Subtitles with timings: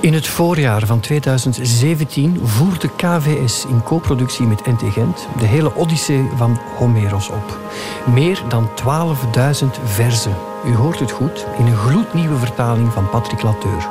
[0.00, 6.28] In het voorjaar van 2017 voerde KVS in co-productie met NT Gent de hele Odyssee
[6.36, 7.58] van Homeros op.
[8.12, 10.36] Meer dan 12.000 verzen.
[10.66, 13.88] U hoort het goed, in een gloednieuwe vertaling van Patrick Lateur.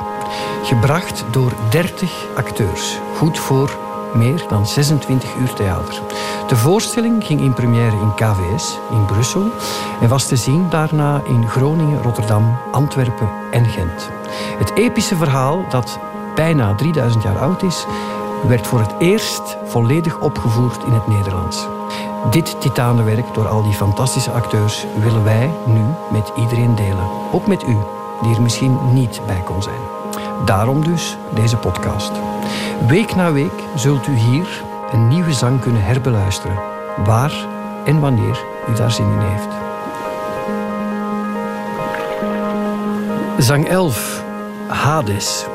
[0.62, 2.98] Gebracht door 30 acteurs.
[3.14, 3.78] Goed voor
[4.14, 6.02] meer dan 26 uur theater.
[6.48, 9.50] De voorstelling ging in première in KVS in Brussel
[10.00, 14.10] en was te zien daarna in Groningen, Rotterdam, Antwerpen en Gent.
[14.58, 15.98] Het epische verhaal, dat
[16.34, 17.86] bijna 3000 jaar oud is,
[18.48, 21.66] werd voor het eerst volledig opgevoerd in het Nederlands.
[22.30, 27.08] Dit titanenwerk door al die fantastische acteurs willen wij nu met iedereen delen.
[27.32, 27.76] Ook met u,
[28.22, 29.80] die er misschien niet bij kon zijn.
[30.44, 32.25] Daarom dus deze podcast.
[32.84, 34.46] Week na week zult u hier
[34.92, 36.56] een nieuwe zang kunnen herbeluisteren,
[37.04, 37.32] waar
[37.84, 39.48] en wanneer u daar zin in heeft.
[43.38, 44.22] Zang 11,
[44.66, 45.46] Hades.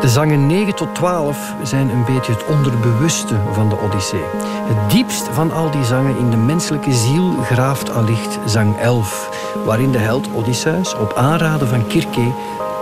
[0.00, 4.24] De zangen 9 tot 12 zijn een beetje het onderbewuste van de Odyssee.
[4.42, 9.30] Het diepst van al die zangen in de menselijke ziel graaft allicht zang 11,
[9.64, 12.32] waarin de held Odysseus op aanraden van Kirke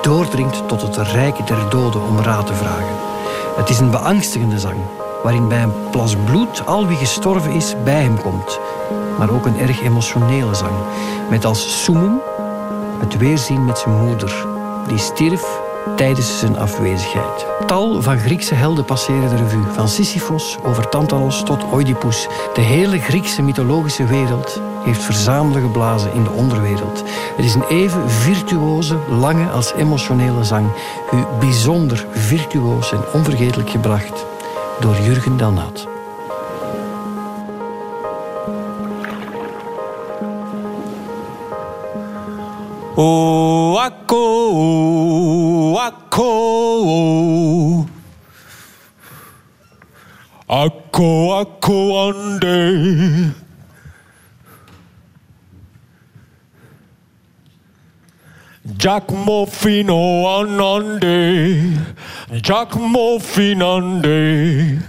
[0.02, 3.05] doordringt tot het rijk der doden om raad te vragen.
[3.56, 4.76] Het is een beangstigende zang,
[5.22, 8.58] waarin bij een plas bloed al wie gestorven is bij hem komt.
[9.18, 10.74] Maar ook een erg emotionele zang,
[11.30, 12.20] met als summum
[12.98, 14.46] het weerzien met zijn moeder,
[14.88, 15.60] die stierf
[15.96, 17.46] tijdens zijn afwezigheid.
[17.66, 22.28] Tal van Griekse helden passeren de revue, van Sisyphos over Tantalos tot Oedipus.
[22.54, 27.02] De hele Griekse mythologische wereld heeft verzamelen geblazen in de onderwereld.
[27.36, 30.66] Het is een even virtuoze, lange als emotionele zang,
[31.12, 34.26] u bijzonder virtuoos en onvergetelijk gebracht
[34.80, 35.86] door Jurgen Delnaat.
[42.94, 46.26] Oh, Akko, Akko.
[50.46, 53.44] Akko, Akko, ande.
[58.74, 61.78] Giacomo fino oh, anande.
[62.42, 64.82] Giacomo finande.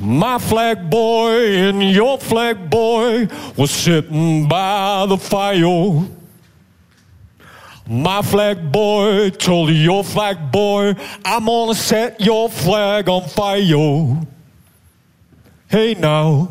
[0.00, 6.08] My flag boy and your flag boy was sitting by the fire.
[7.86, 14.26] My flag boy told your flag boy, I'm gonna set your flag on fire.
[15.68, 16.48] Hey now,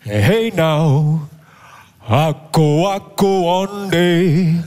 [0.00, 1.28] hey now,
[2.08, 4.64] Akko Akko Ande.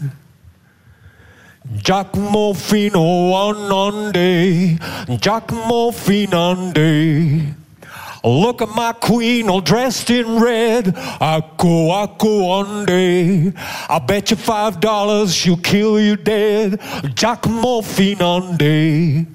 [1.78, 4.78] Giacomo Fino oh, Anande,
[5.20, 7.56] Giacomo Finande.
[8.24, 10.86] Look at my queen all dressed in red.
[10.86, 13.56] Akko, akko, ande.
[13.90, 16.80] I bet you five dollars she'll kill you dead.
[17.16, 19.26] jack Giacomo Finande.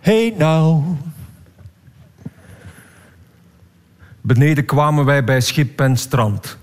[0.00, 0.96] Hey now.
[4.26, 6.58] Beneden kwamen wij bij schip en strand.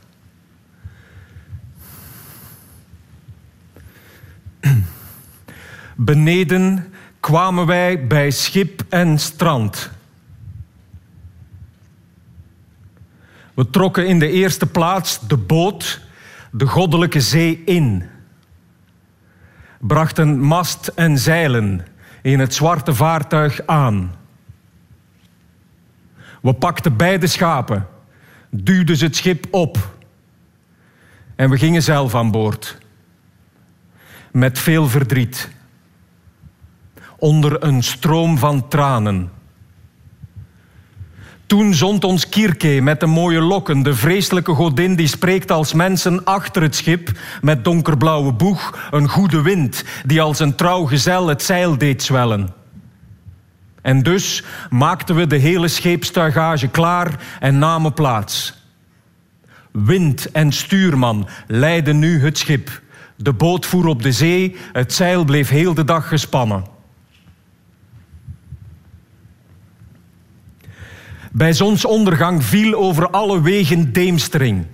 [5.95, 9.91] Beneden kwamen wij bij schip en strand.
[13.53, 16.01] We trokken in de eerste plaats de boot
[16.51, 18.03] de goddelijke zee in.
[19.79, 21.85] Brachten mast en zeilen
[22.21, 24.20] in het zwarte vaartuig aan.
[26.41, 27.87] We pakten beide schapen,
[28.49, 29.77] duwden ze het schip op
[31.35, 32.77] en we gingen zelf aan boord.
[34.31, 35.49] Met veel verdriet
[37.17, 39.31] onder een stroom van tranen.
[41.45, 46.23] Toen zond ons Kirke met de mooie lokken, de vreselijke godin die spreekt als mensen
[46.23, 51.43] achter het schip, met donkerblauwe boeg, een goede wind die als een trouw gezel het
[51.43, 52.60] zeil deed zwellen.
[53.81, 58.59] En dus maakten we de hele scheepstuigage klaar en namen plaats.
[59.71, 62.81] Wind en stuurman leidden nu het schip.
[63.15, 66.65] De boot voer op de zee, het zeil bleef heel de dag gespannen.
[71.31, 74.65] Bij zonsondergang viel over alle wegen deemstering.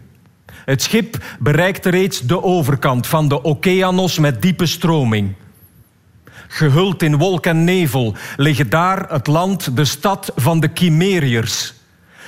[0.65, 5.35] Het schip bereikte reeds de overkant van de Okeanos met diepe stroming.
[6.47, 11.73] Gehuld in wolk en nevel liggen daar het land, de stad van de Chimeriërs.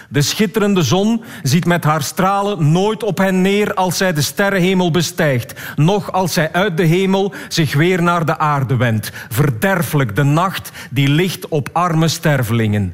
[0.10, 4.92] De schitterende zon ziet met haar stralen nooit op hen neer als zij de sterrenhemel
[4.92, 9.12] bestijgt, noch als zij uit de hemel zich weer naar de aarde wendt.
[9.30, 12.94] Verderfelijk de nacht die ligt op arme stervelingen.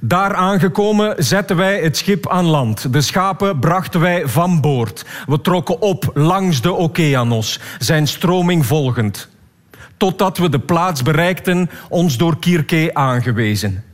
[0.00, 2.92] Daar aangekomen zetten wij het schip aan land.
[2.92, 5.04] De schapen brachten wij van boord.
[5.26, 9.28] We trokken op langs de Okeanos, zijn stroming volgend.
[9.96, 13.84] Totdat we de plaats bereikten, ons door Kirke aangewezen.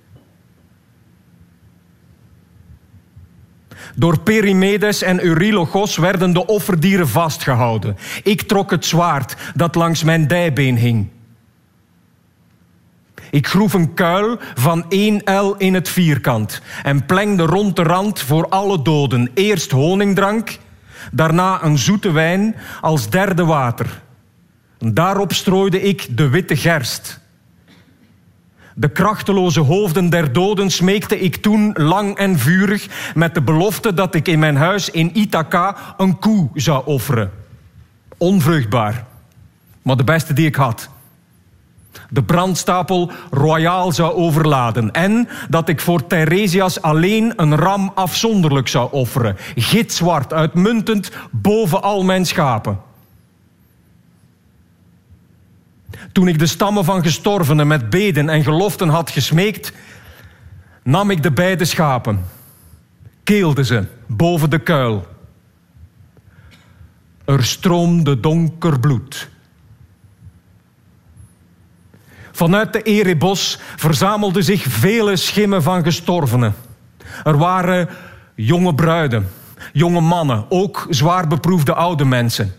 [3.94, 7.96] Door Perimedes en Eurylogos werden de offerdieren vastgehouden.
[8.22, 11.08] Ik trok het zwaard dat langs mijn dijbeen hing.
[13.32, 18.20] Ik groef een kuil van één el in het vierkant en plengde rond de rand
[18.20, 20.58] voor alle doden eerst honingdrank,
[21.12, 24.02] daarna een zoete wijn als derde water.
[24.79, 27.20] Daarop strooide ik de witte gerst.
[28.75, 34.14] De krachteloze hoofden der doden smeekte ik toen lang en vurig met de belofte dat
[34.14, 37.31] ik in mijn huis in Ithaca een koe zou offeren.
[38.17, 39.06] Onvruchtbaar,
[39.82, 40.92] maar de beste die ik had.
[42.12, 48.93] De brandstapel royaal zou overladen en dat ik voor Theresias alleen een ram afzonderlijk zou
[48.93, 52.81] offeren, gitzwart, uitmuntend boven al mijn schapen.
[56.12, 59.73] Toen ik de stammen van gestorvenen met beden en geloften had gesmeekt,
[60.82, 62.25] nam ik de beide schapen,
[63.23, 65.06] keelde ze boven de kuil.
[67.25, 69.31] Er stroomde donker bloed.
[72.32, 76.55] Vanuit de Erebos verzamelden zich vele schimmen van gestorvenen.
[77.25, 77.88] Er waren
[78.34, 79.29] jonge bruiden,
[79.73, 82.52] jonge mannen, ook zwaar beproefde oude mensen.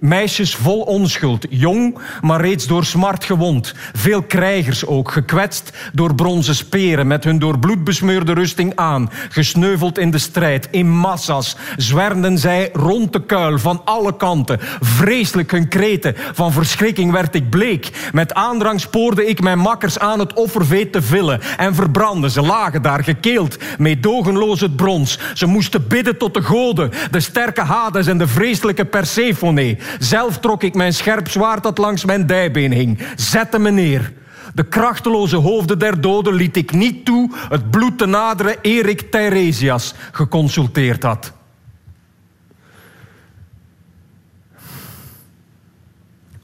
[0.00, 3.74] Meisjes vol onschuld, jong, maar reeds door smart gewond.
[3.92, 9.10] Veel krijgers ook, gekwetst door bronzen speren, met hun door bloed besmeurde rusting aan.
[9.28, 14.58] Gesneuveld in de strijd, in massa's, zwermden zij rond de kuil van alle kanten.
[14.80, 17.90] Vreselijk hun kreten, van verschrikking werd ik bleek.
[18.12, 22.30] Met aandrang spoorde ik mijn makkers aan het offervee te vullen en verbranden.
[22.30, 25.18] Ze lagen daar gekeeld, meedogenloos het brons.
[25.34, 29.76] Ze moesten bidden tot de goden, de sterke Hades en de vreselijke Persephone.
[29.98, 33.06] Zelf trok ik mijn scherp zwaard dat langs mijn dijbeen hing.
[33.16, 34.12] Zette me neer.
[34.54, 39.10] De krachteloze hoofden der doden liet ik niet toe het bloed te naderen eer ik
[39.10, 41.32] Theresias geconsulteerd had.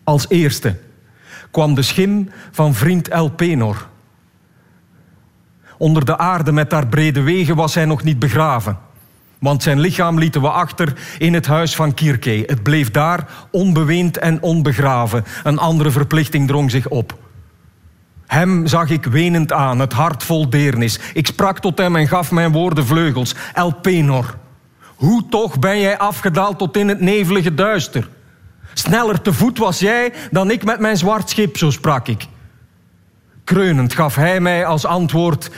[0.04, 0.78] Als eerste
[1.50, 3.88] kwam de schim van vriend Elpenor.
[5.78, 8.78] Onder de aarde met haar brede wegen was hij nog niet begraven.
[9.42, 12.42] Want zijn lichaam lieten we achter in het huis van Kirke.
[12.46, 15.24] Het bleef daar onbeweend en onbegraven.
[15.42, 17.18] Een andere verplichting drong zich op.
[18.26, 20.98] Hem zag ik wenend aan, het hart vol deernis.
[21.12, 23.34] Ik sprak tot hem en gaf mijn woorden vleugels.
[23.54, 24.38] Elpenor,
[24.94, 28.08] hoe toch ben jij afgedaald tot in het nevelige duister?
[28.72, 32.26] Sneller te voet was jij dan ik met mijn zwart schip, zo sprak ik.
[33.44, 35.50] Kreunend gaf hij mij als antwoord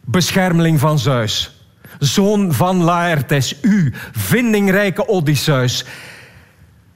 [0.00, 1.53] beschermeling van Zeus
[1.98, 5.84] zoon van Laertes, u, vindingrijke Odysseus.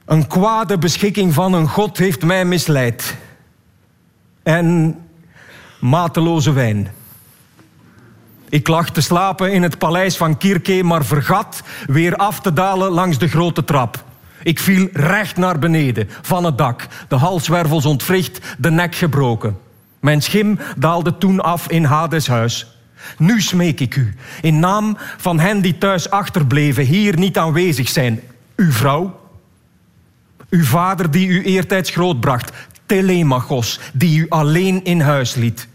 [0.05, 3.15] Een kwade beschikking van een God heeft mij misleid.
[4.43, 4.97] En
[5.79, 6.91] mateloze wijn.
[8.49, 12.91] Ik lag te slapen in het paleis van Kirke, maar vergat weer af te dalen
[12.91, 14.03] langs de grote trap.
[14.43, 19.57] Ik viel recht naar beneden, van het dak, de halswervels ontwricht, de nek gebroken.
[19.99, 22.78] Mijn schim daalde toen af in Hades huis.
[23.17, 28.21] Nu smeek ik u, in naam van hen die thuis achterbleven, hier niet aanwezig zijn,
[28.55, 29.19] uw vrouw,
[30.49, 32.51] uw vader die u eertijds grootbracht,
[32.85, 35.67] Telemachos, die u alleen in huis liet.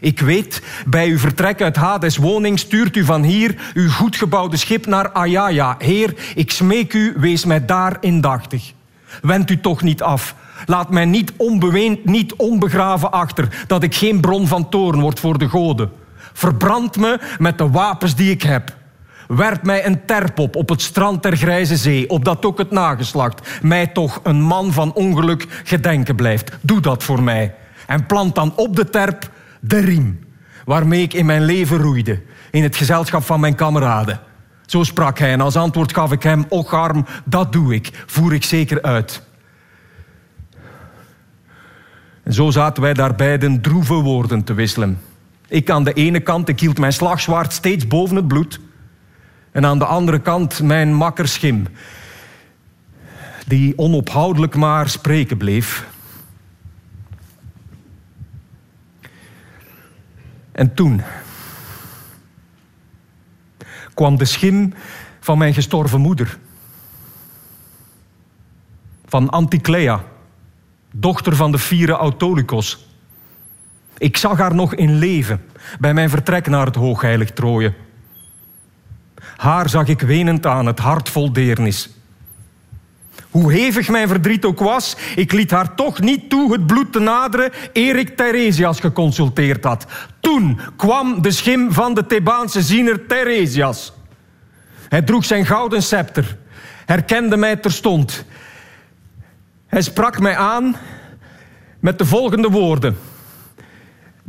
[0.00, 4.56] Ik weet, bij uw vertrek uit Hades woning stuurt u van hier uw goed gebouwde
[4.56, 5.76] schip naar Ayaja.
[5.78, 8.72] Heer, ik smeek u, wees mij daar indachtig.
[9.22, 10.34] Wend u toch niet af.
[10.66, 15.38] Laat mij niet onbeweend, niet onbegraven achter, dat ik geen bron van toorn word voor
[15.38, 15.90] de goden.
[16.40, 18.76] Verbrand me met de wapens die ik heb.
[19.28, 23.60] Werp mij een terp op op het strand der grijze zee, opdat ook het nageslacht
[23.62, 26.52] mij toch een man van ongeluk gedenken blijft.
[26.60, 27.54] Doe dat voor mij.
[27.86, 29.30] En plant dan op de terp
[29.60, 30.24] de riem,
[30.64, 34.20] waarmee ik in mijn leven roeide, in het gezelschap van mijn kameraden.
[34.66, 38.34] Zo sprak hij en als antwoord gaf ik hem, och arm, dat doe ik, voer
[38.34, 39.22] ik zeker uit.
[42.22, 45.09] En zo zaten wij daar beiden droeve woorden te wisselen.
[45.50, 48.60] Ik aan de ene kant, ik hield mijn slagzwaard steeds boven het bloed.
[49.52, 51.66] En aan de andere kant mijn makker Schim,
[53.46, 55.86] die onophoudelijk maar spreken bleef.
[60.52, 61.02] En toen
[63.94, 64.74] kwam de schim
[65.20, 66.38] van mijn gestorven moeder,
[69.06, 70.04] van Anticlea,
[70.92, 72.89] dochter van de vierde Autolycos.
[74.00, 75.42] Ik zag haar nog in leven
[75.78, 77.72] bij mijn vertrek naar het hoogheilig Troje.
[79.36, 81.90] Haar zag ik wenend aan, het hart vol deernis.
[83.30, 86.98] Hoe hevig mijn verdriet ook was, ik liet haar toch niet toe het bloed te
[86.98, 89.86] naderen eer ik Theresias geconsulteerd had.
[90.20, 93.92] Toen kwam de schim van de Thebaanse ziener Theresias.
[94.88, 96.36] Hij droeg zijn gouden scepter,
[96.86, 98.24] herkende mij terstond.
[99.66, 100.76] Hij sprak mij aan
[101.80, 102.96] met de volgende woorden.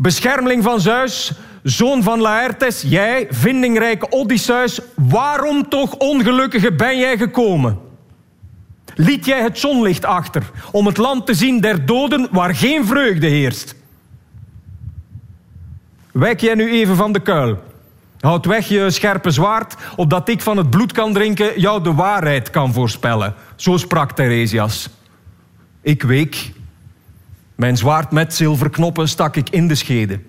[0.02, 1.32] Beschermeling van Zeus,
[1.64, 7.80] zoon van Laertes, jij, vindingrijke Odysseus, waarom toch ongelukkige ben jij gekomen?
[8.96, 13.28] Liet jij het zonlicht achter om het land te zien der doden waar geen vreugde
[13.28, 13.76] heerst?
[16.12, 17.64] Wijk jij nu even van de kuil.
[18.20, 22.50] Houd weg je scherpe zwaard, opdat ik van het bloed kan drinken, jou de waarheid
[22.50, 23.34] kan voorspellen.
[23.56, 24.90] Zo sprak Theresias.
[25.82, 26.52] Ik week.
[27.62, 30.20] Mijn zwaard met zilverknoppen stak ik in de schede.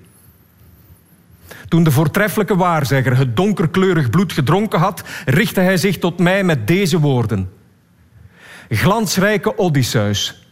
[1.69, 6.67] Toen de voortreffelijke waarzegger het donkerkleurig bloed gedronken had, richtte hij zich tot mij met
[6.67, 7.51] deze woorden.
[8.69, 10.47] Glansrijke Odysseus,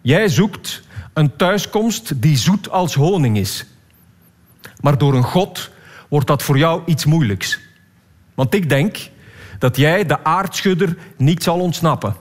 [0.00, 3.66] jij zoekt een thuiskomst die zoet als honing is.
[4.80, 5.70] Maar door een God
[6.08, 7.60] wordt dat voor jou iets moeilijks.
[8.34, 9.10] Want ik denk
[9.58, 12.16] dat jij de aardschudder niet zal ontsnappen.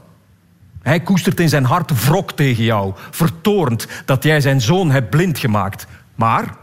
[0.81, 5.37] Hij koestert in zijn hart wrok tegen jou, vertoornd dat jij zijn zoon hebt blind
[5.37, 5.87] gemaakt.
[6.15, 6.55] Maar,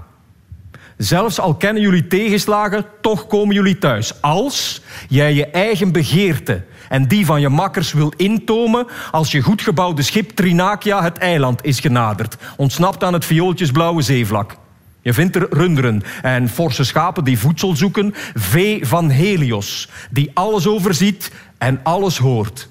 [0.96, 4.22] zelfs al kennen jullie tegenslagen, toch komen jullie thuis.
[4.22, 9.62] Als jij je eigen begeerte en die van je makkers wil intomen als je goed
[9.62, 14.56] gebouwde schip Trinakia het eiland is genaderd, ontsnapt aan het viooltjesblauwe zeevlak.
[15.02, 20.66] Je vindt er runderen en forse schapen die voedsel zoeken, vee van Helios, die alles
[20.66, 22.68] overziet en alles hoort.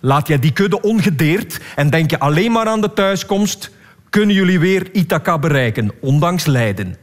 [0.00, 3.70] Laat jij die kudde ongedeerd en denk je alleen maar aan de thuiskomst,
[4.10, 6.96] kunnen jullie weer Ithaca bereiken, ondanks lijden.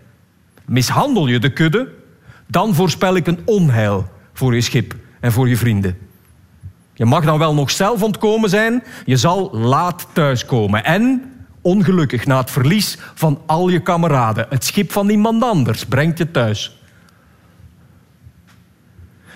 [0.66, 1.94] Mishandel je de kudde,
[2.48, 5.98] dan voorspel ik een onheil voor je schip en voor je vrienden.
[6.94, 10.84] Je mag dan wel nog zelf ontkomen zijn, je zal laat thuiskomen.
[10.84, 14.46] En ongelukkig na het verlies van al je kameraden.
[14.50, 16.78] Het schip van iemand anders brengt je thuis.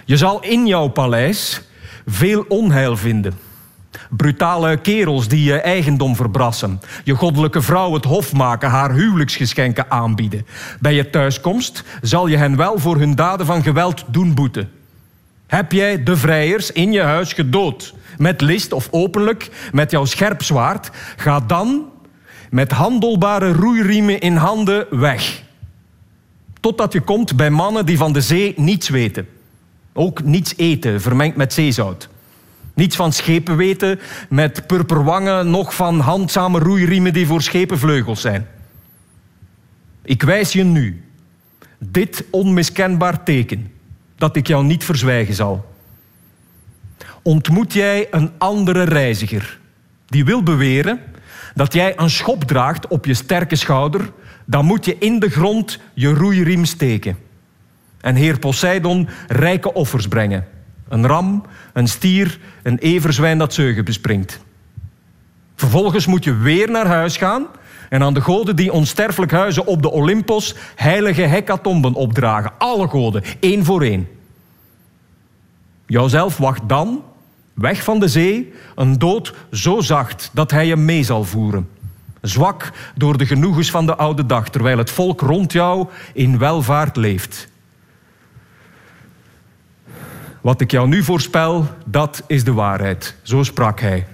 [0.05, 1.61] Je zal in jouw paleis
[2.05, 3.50] veel onheil vinden.
[4.09, 6.79] Brutale kerels die je eigendom verbrassen.
[7.03, 10.45] Je goddelijke vrouw het hof maken, haar huwelijksgeschenken aanbieden.
[10.79, 14.69] Bij je thuiskomst zal je hen wel voor hun daden van geweld doen boeten.
[15.47, 20.43] Heb jij de vrijers in je huis gedood, met list of openlijk, met jouw scherp
[20.43, 21.85] zwaard, ga dan
[22.49, 25.43] met handelbare roeiriemen in handen weg.
[26.59, 29.27] Totdat je komt bij mannen die van de zee niets weten.
[29.93, 32.09] Ook niets eten, vermengd met zeezout.
[32.81, 38.47] Niets van schepen weten, met purperwangen, nog van handzame roeiriemen die voor schepenvleugels zijn.
[40.03, 41.03] Ik wijs je nu
[41.79, 43.71] dit onmiskenbaar teken
[44.15, 45.73] dat ik jou niet verzwijgen zal.
[47.21, 49.59] Ontmoet jij een andere reiziger
[50.05, 50.99] die wil beweren
[51.53, 54.11] dat jij een schop draagt op je sterke schouder,
[54.45, 57.17] dan moet je in de grond je roeiriem steken.
[57.99, 60.47] En heer Poseidon rijke offers brengen.
[60.91, 61.43] Een ram,
[61.73, 64.39] een stier, een everzwijn dat zeugen bespringt.
[65.55, 67.47] Vervolgens moet je weer naar huis gaan
[67.89, 72.51] en aan de goden die onsterfelijk huizen op de Olympos heilige hecatomben opdragen.
[72.57, 74.07] Alle goden, één voor één.
[75.85, 77.03] Jouzelf wacht dan,
[77.53, 81.69] weg van de zee, een dood zo zacht dat hij je mee zal voeren.
[82.21, 86.95] Zwak door de genoegens van de oude dag, terwijl het volk rond jou in welvaart
[86.95, 87.50] leeft.
[90.41, 93.15] Wat ik jou nu voorspel, dat is de waarheid.
[93.21, 94.07] Zo sprak hij.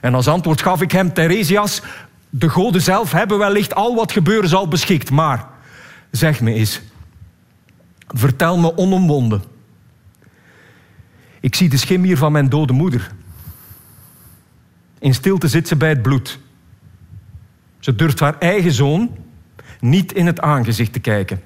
[0.00, 1.82] En als antwoord gaf ik hem, Theresias,
[2.30, 5.48] de goden zelf hebben wellicht al wat gebeuren zal beschikt, maar
[6.10, 6.80] zeg me eens,
[8.08, 9.42] vertel me onomwonden.
[11.40, 13.10] Ik zie de schim hier van mijn dode moeder.
[14.98, 16.38] In stilte zit ze bij het bloed.
[17.78, 19.16] Ze durft haar eigen zoon
[19.80, 21.40] niet in het aangezicht te kijken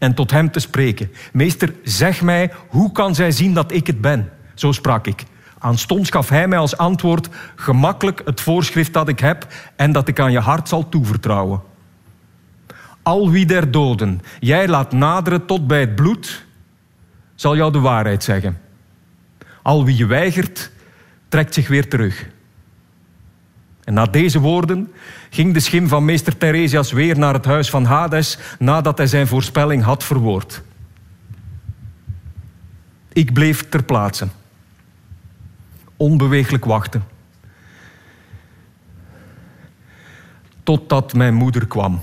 [0.00, 1.12] en tot hem te spreken.
[1.32, 4.30] Meester, zeg mij, hoe kan zij zien dat ik het ben?
[4.54, 5.24] Zo sprak ik.
[5.58, 10.20] Aanstonds gaf hij mij als antwoord gemakkelijk het voorschrift dat ik heb en dat ik
[10.20, 11.62] aan je hart zal toevertrouwen.
[13.02, 16.44] Al wie der doden jij laat naderen tot bij het bloed,
[17.34, 18.60] zal jou de waarheid zeggen.
[19.62, 20.70] Al wie je weigert,
[21.28, 22.28] trekt zich weer terug.
[23.90, 24.92] Na deze woorden
[25.30, 29.26] ging de schim van meester Theresias weer naar het huis van Hades nadat hij zijn
[29.26, 30.62] voorspelling had verwoord.
[33.12, 34.28] Ik bleef ter plaatse,
[35.96, 37.04] onbeweeglijk wachten,
[40.62, 42.00] totdat mijn moeder kwam.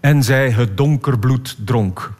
[0.00, 2.12] en zij het donker bloed dronk.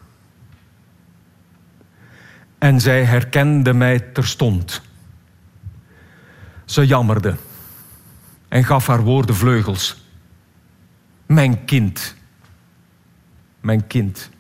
[2.59, 4.83] En zij herkende mij terstond.
[6.71, 7.37] Ze jammerde
[8.49, 10.05] en gaf haar woorden vleugels.
[11.27, 12.15] Mijn kind,
[13.61, 14.31] mijn kind.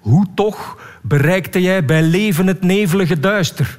[0.00, 3.78] Hoe toch bereikte jij bij leven het nevelige duister?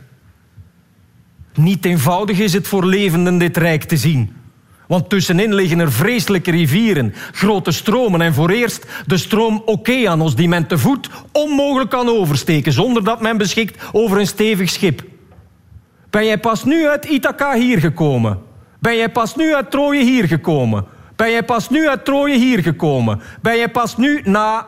[1.53, 4.35] Niet eenvoudig is het voor levenden dit rijk te zien.
[4.87, 10.47] Want tussenin liggen er vreselijke rivieren, grote stromen en voor eerst de stroom Okeanos die
[10.47, 15.15] men te voet onmogelijk kan oversteken zonder dat men beschikt over een stevig schip.
[16.09, 18.41] Ben jij pas nu uit Ithaca hier gekomen?
[18.79, 20.85] Ben jij pas nu uit Troje hier gekomen?
[21.15, 23.21] Ben jij pas nu uit Troje hier gekomen?
[23.41, 24.65] Ben jij pas nu na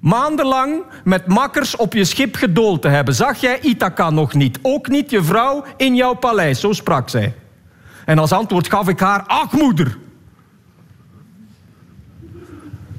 [0.00, 3.14] maandenlang met makkers op je schip gedoold te hebben?
[3.14, 4.58] Zag jij Ithaca nog niet?
[4.62, 7.34] Ook niet je vrouw in jouw paleis, zo sprak zij.
[8.04, 9.98] En als antwoord gaf ik haar, ach moeder.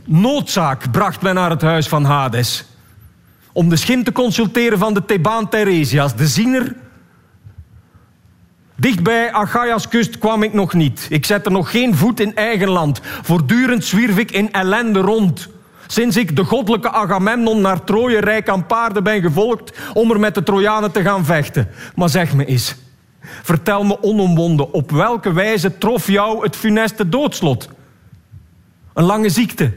[0.06, 2.69] Noodzaak bracht men naar het huis van Hades.
[3.54, 6.76] Om de schim te consulteren van de Thebaan Theresias, de ziener.
[8.76, 11.08] Dicht bij Achaias kust kwam ik nog niet.
[11.10, 13.00] Ik zette nog geen voet in eigen land.
[13.04, 15.50] Voortdurend zwierf ik in ellende rond.
[15.88, 20.36] Sinds ik de goddelijke Agamemnon naar Troje rijk aan paarden ben gevolgd om er met
[20.36, 21.68] de Trojanen te gaan vechten.
[21.96, 22.76] Maar zeg me eens,
[23.22, 27.70] Vertel me onomwonden, op welke wijze trof jou het funeste doodslot?
[28.94, 29.74] Een lange ziekte.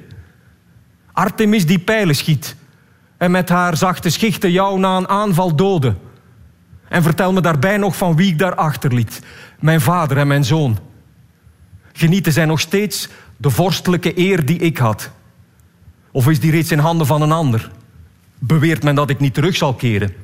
[1.12, 2.56] Artemis die pijlen schiet
[3.22, 5.94] en met haar zachte schichten jou na een aanval doodde.
[6.88, 9.22] En vertel me daarbij nog van wie ik daar achterliet.
[9.60, 10.78] Mijn vader en mijn zoon.
[11.92, 15.10] Genieten zij nog steeds de vorstelijke eer die ik had?
[16.10, 17.70] Of is die reeds in handen van een ander?
[18.38, 20.14] Beweert men dat ik niet terug zal keren?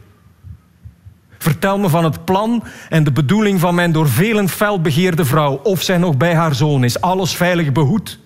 [1.38, 5.60] Vertel me van het plan en de bedoeling van mijn door velen fel begeerde vrouw.
[5.62, 8.18] Of zij nog bij haar zoon is, alles veilig behoed.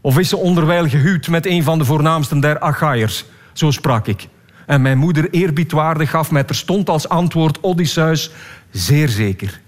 [0.00, 3.24] Of is ze onderwijl gehuwd met een van de voornaamsten der Achaiers?
[3.52, 4.28] Zo sprak ik.
[4.66, 8.30] En mijn moeder eerbiedwaardig gaf mij terstond als antwoord Odysseus,
[8.70, 9.60] zeer zeker.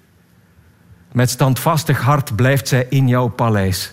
[1.13, 3.93] Met standvastig hart blijft zij in jouw paleis.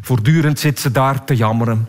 [0.00, 1.88] Voortdurend zit ze daar te jammeren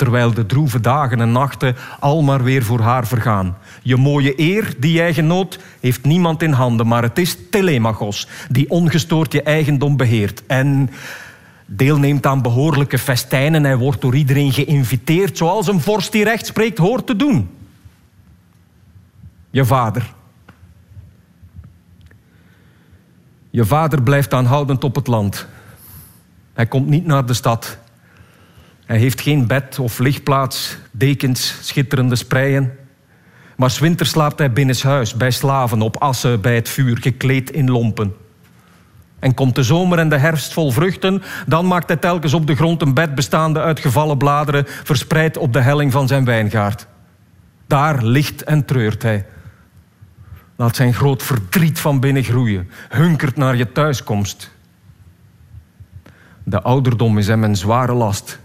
[0.00, 3.56] terwijl de droeve dagen en nachten al maar weer voor haar vergaan.
[3.82, 8.70] Je mooie eer die jij genoot, heeft niemand in handen, maar het is Telemachos die
[8.70, 10.42] ongestoord je eigendom beheert.
[10.46, 10.90] En
[11.72, 13.64] deelneemt aan behoorlijke festijnen.
[13.64, 17.50] Hij wordt door iedereen geïnviteerd, zoals een vorst die recht spreekt hoort te doen.
[19.50, 20.12] Je vader.
[23.50, 25.46] Je vader blijft aanhoudend op het land.
[26.52, 27.78] Hij komt niet naar de stad.
[28.86, 32.72] Hij heeft geen bed of lichtplaats, dekens, schitterende spreien.
[33.56, 38.14] Maar winter slaapt hij binnenshuis, bij slaven, op assen, bij het vuur, gekleed in lompen.
[39.20, 42.54] En komt de zomer en de herfst vol vruchten, dan maakt hij telkens op de
[42.54, 46.86] grond een bed bestaande uit gevallen bladeren, verspreid op de helling van zijn wijngaard.
[47.66, 49.26] Daar ligt en treurt hij.
[50.56, 54.50] Laat zijn groot verdriet van binnen groeien, hunkert naar je thuiskomst.
[56.42, 58.40] De ouderdom is hem een zware last.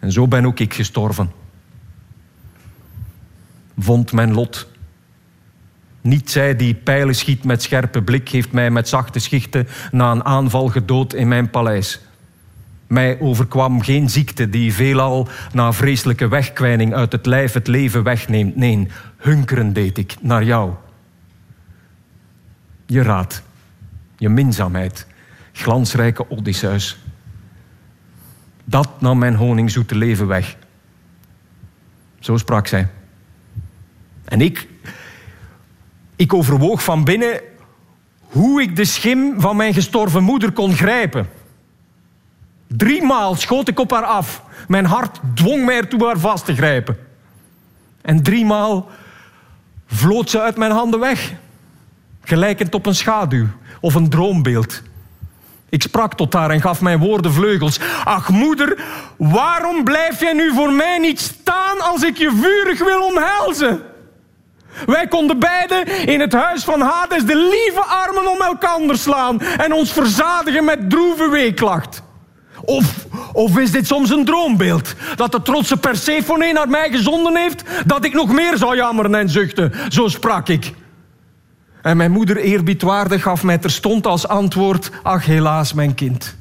[0.00, 1.32] En zo ben ook ik gestorven.
[3.78, 4.68] Vond mijn lot.
[6.00, 10.24] Niet zij die pijlen schiet met scherpe blik, heeft mij met zachte schichten na een
[10.24, 12.00] aanval gedood in mijn paleis.
[12.86, 18.56] Mij overkwam geen ziekte die veelal na vreselijke wegkwijning uit het lijf het leven wegneemt.
[18.56, 20.72] Nee, hunkeren deed ik naar jou.
[22.86, 23.42] Je raad,
[24.16, 25.06] je minzaamheid,
[25.52, 26.98] glansrijke Odysseus.
[28.64, 30.56] Dat nam mijn honingzoete leven weg.
[32.18, 32.88] Zo sprak zij.
[34.24, 34.68] En ik,
[36.18, 37.40] ik overwoog van binnen
[38.20, 41.28] hoe ik de schim van mijn gestorven moeder kon grijpen.
[42.66, 44.42] Driemaal schoot ik op haar af.
[44.68, 46.98] Mijn hart dwong mij ertoe haar vast te grijpen.
[48.00, 48.88] En driemaal
[49.86, 51.32] vloot ze uit mijn handen weg,
[52.22, 53.46] gelijkend op een schaduw
[53.80, 54.82] of een droombeeld.
[55.68, 57.80] Ik sprak tot haar en gaf mijn woorden vleugels.
[58.04, 58.84] Ach moeder,
[59.16, 63.82] waarom blijf jij nu voor mij niet staan als ik je vurig wil omhelzen?
[64.86, 69.72] Wij konden beiden in het huis van Hades de lieve armen om elkaar slaan en
[69.72, 72.02] ons verzadigen met droeve weeklacht.
[72.64, 74.94] Of, of is dit soms een droombeeld?
[75.16, 77.62] Dat de trotse Persephone naar mij gezonden heeft?
[77.86, 79.72] Dat ik nog meer zou jammeren en zuchten?
[79.88, 80.72] Zo sprak ik.
[81.82, 86.36] En mijn moeder eerbiedwaardig gaf mij terstond als antwoord: Ach, helaas, mijn kind.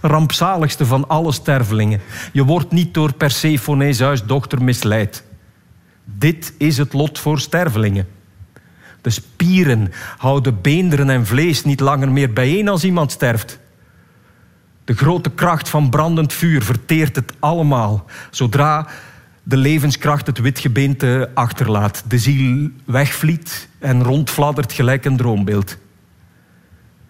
[0.00, 2.00] Rampzaligste van alle stervelingen.
[2.32, 5.24] Je wordt niet door Persephone's huisdochter misleid.
[6.18, 8.08] Dit is het lot voor stervelingen.
[9.00, 13.58] De spier spieren houden beenderen en vlees niet langer meer bijeen als iemand sterft.
[14.84, 18.04] De grote kracht van brandend vuur verteert het allemaal.
[18.30, 18.86] Zodra
[19.42, 25.76] de levenskracht het witgebeente achterlaat, de ziel wegvliet en rondfladdert gelijk een droombeeld.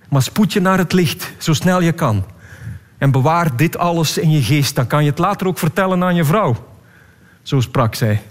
[0.08, 2.24] Maar spoed je naar het licht, zo snel je kan.
[2.98, 6.14] En bewaar dit alles in je geest, dan kan je het later ook vertellen aan
[6.14, 6.68] je vrouw.
[7.42, 8.22] Zo sprak zij.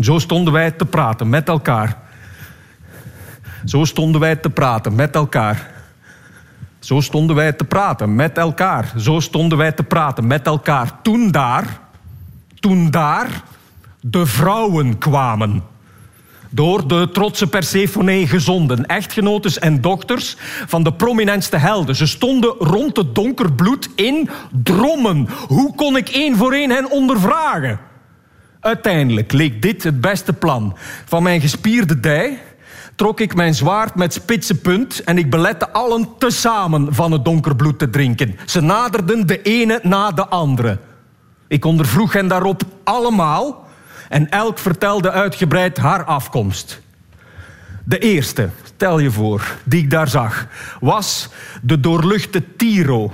[0.00, 1.96] Zo stonden wij te praten met elkaar.
[3.64, 5.70] Zo stonden wij te praten met elkaar.
[6.80, 8.92] Zo stonden wij te praten met elkaar.
[8.96, 10.92] Zo stonden wij te praten met elkaar.
[11.02, 11.80] Toen daar,
[12.60, 13.42] toen daar
[14.00, 15.62] de vrouwen kwamen.
[16.50, 20.36] Door de trotse Persephone gezonden, echtgenotes en dochters
[20.66, 21.96] van de prominentste helden.
[21.96, 25.28] Ze stonden rond het donker bloed in drommen.
[25.46, 27.89] Hoe kon ik één voor één hen ondervragen?
[28.60, 30.76] Uiteindelijk leek dit het beste plan.
[31.04, 32.38] Van mijn gespierde dij
[32.94, 37.56] trok ik mijn zwaard met spitse punt en ik belette allen tezamen van het donker
[37.56, 38.36] bloed te drinken.
[38.46, 40.78] Ze naderden de ene na de andere.
[41.48, 43.68] Ik ondervroeg hen daarop allemaal
[44.08, 46.80] en elk vertelde uitgebreid haar afkomst.
[47.84, 50.46] De eerste, stel je voor, die ik daar zag,
[50.80, 51.28] was
[51.62, 53.12] de doorluchte Tiro.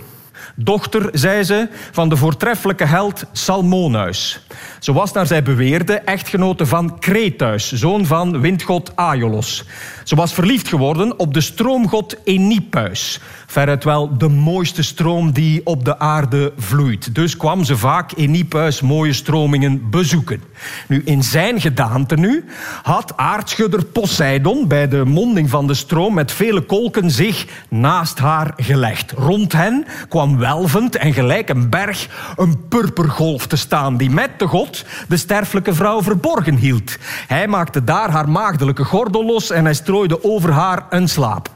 [0.59, 4.40] Dochter, zei ze, van de voortreffelijke held Salmonuis.
[4.81, 9.64] Ze was naar zij beweerde echtgenote van Kretuis, zoon van windgod Aiolos.
[10.05, 13.21] Ze was verliefd geworden op de stroomgod Enipuis.
[13.47, 17.14] Veruit wel de mooiste stroom die op de aarde vloeit.
[17.14, 20.42] Dus kwam ze vaak Enipuis mooie stromingen bezoeken.
[20.88, 22.45] Nu, in zijn gedaante nu
[22.83, 28.53] had aardschudder Poseidon bij de monding van de stroom met vele kolken zich naast haar
[28.57, 29.12] gelegd.
[29.12, 34.46] Rond hen kwam welvend en gelijk een berg een purpergolf te staan die met de
[34.46, 36.96] god de sterfelijke vrouw verborgen hield.
[37.26, 41.48] Hij maakte daar haar maagdelijke gordel los en hij strooide over haar een slaap.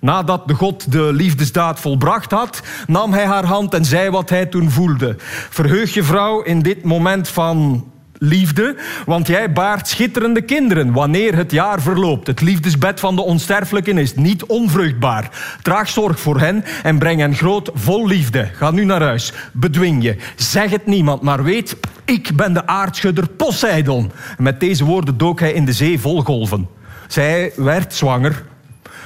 [0.00, 4.46] Nadat de God de liefdesdaad volbracht had, nam hij haar hand en zei wat hij
[4.46, 5.16] toen voelde.
[5.50, 7.84] Verheug je vrouw in dit moment van
[8.18, 8.76] liefde,
[9.06, 12.26] want jij baart schitterende kinderen wanneer het jaar verloopt.
[12.26, 15.30] Het liefdesbed van de onsterfelijken is niet onvruchtbaar.
[15.62, 18.48] Draag zorg voor hen en breng hen groot vol liefde.
[18.52, 19.32] Ga nu naar huis.
[19.52, 20.16] Bedwing je.
[20.36, 24.12] Zeg het niemand, maar weet, ik ben de aardschudder Poseidon.
[24.38, 26.68] Met deze woorden dook hij in de zee vol golven.
[27.06, 28.42] Zij werd zwanger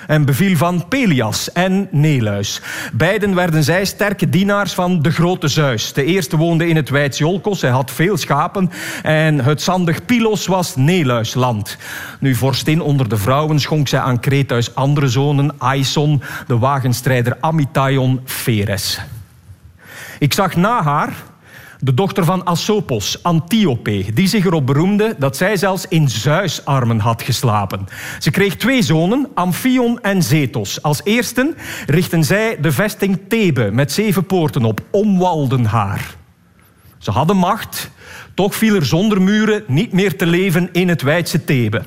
[0.07, 2.61] en beviel van Pelias en Neluis.
[2.93, 5.93] Beiden werden zij sterke dienaars van de grote Zeus.
[5.93, 8.71] De eerste woonde in het Weids Jolkos, hij had veel schapen
[9.03, 11.77] en het zandig Pylos was Neluisland.
[12.21, 18.21] Nu vorstin onder de vrouwen schonk zij aan Kretuis andere zonen, Aison, de wagenstrijder Amitaion,
[18.25, 19.01] Pheres.
[20.19, 21.13] Ik zag na haar
[21.85, 27.23] de dochter van Asopos, Antiope, die zich erop beroemde dat zij zelfs in Zeusarmen had
[27.23, 27.87] geslapen.
[28.19, 30.83] Ze kreeg twee zonen, Amphion en Zetos.
[30.83, 36.15] Als eersten richtten zij de vesting Thebe met zeven poorten op, omwalden haar.
[36.99, 37.91] Ze hadden macht,
[38.35, 41.83] toch viel er zonder muren niet meer te leven in het wijdse Thebe.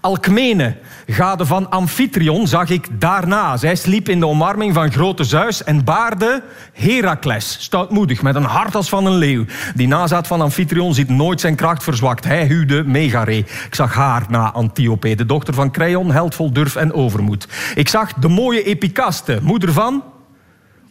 [0.00, 0.76] Alkmene,
[1.10, 3.56] gade van Amphitryon, zag ik daarna.
[3.56, 6.42] Zij sliep in de omarming van grote Zeus en baarde
[6.72, 9.44] Herakles, stoutmoedig, met een hart als van een leeuw.
[9.74, 12.24] Die nazaat van Amphitryon ziet nooit zijn kracht verzwakt.
[12.24, 13.36] Hij huwde Megare.
[13.36, 17.48] Ik zag haar na Antiope, de dochter van Creon, held vol durf en overmoed.
[17.74, 20.02] Ik zag de mooie Epicaste, moeder van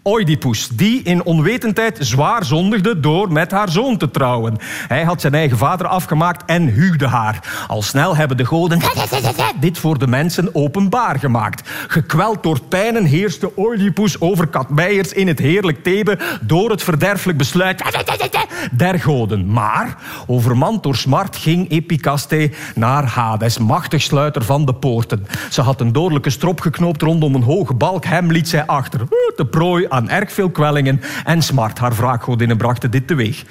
[0.08, 4.58] Oedipus, die in onwetendheid zwaar zondigde door met haar zoon te trouwen.
[4.88, 7.66] Hij had zijn eigen vader afgemaakt en huwde haar.
[7.68, 8.80] Al snel hebben de goden
[9.60, 11.70] dit voor de mensen openbaar gemaakt.
[11.88, 17.84] Gekweld door pijnen heerste Oedipus over Katmeiers in het heerlijk Thebe door het verderfelijk besluit
[18.72, 19.52] der goden.
[19.52, 25.28] Maar, overmand door smart, ging Epicaste naar Hades, machtig sluiter van de poorten.
[25.50, 28.06] Ze had een dodelijke strop geknoopt rondom een hoge balk.
[28.06, 29.02] Hem liet zij achter.
[29.36, 31.80] De prooi aan erg veel kwellingen en smart.
[31.80, 33.44] Haar wraakgodinnen brachten dit teweeg.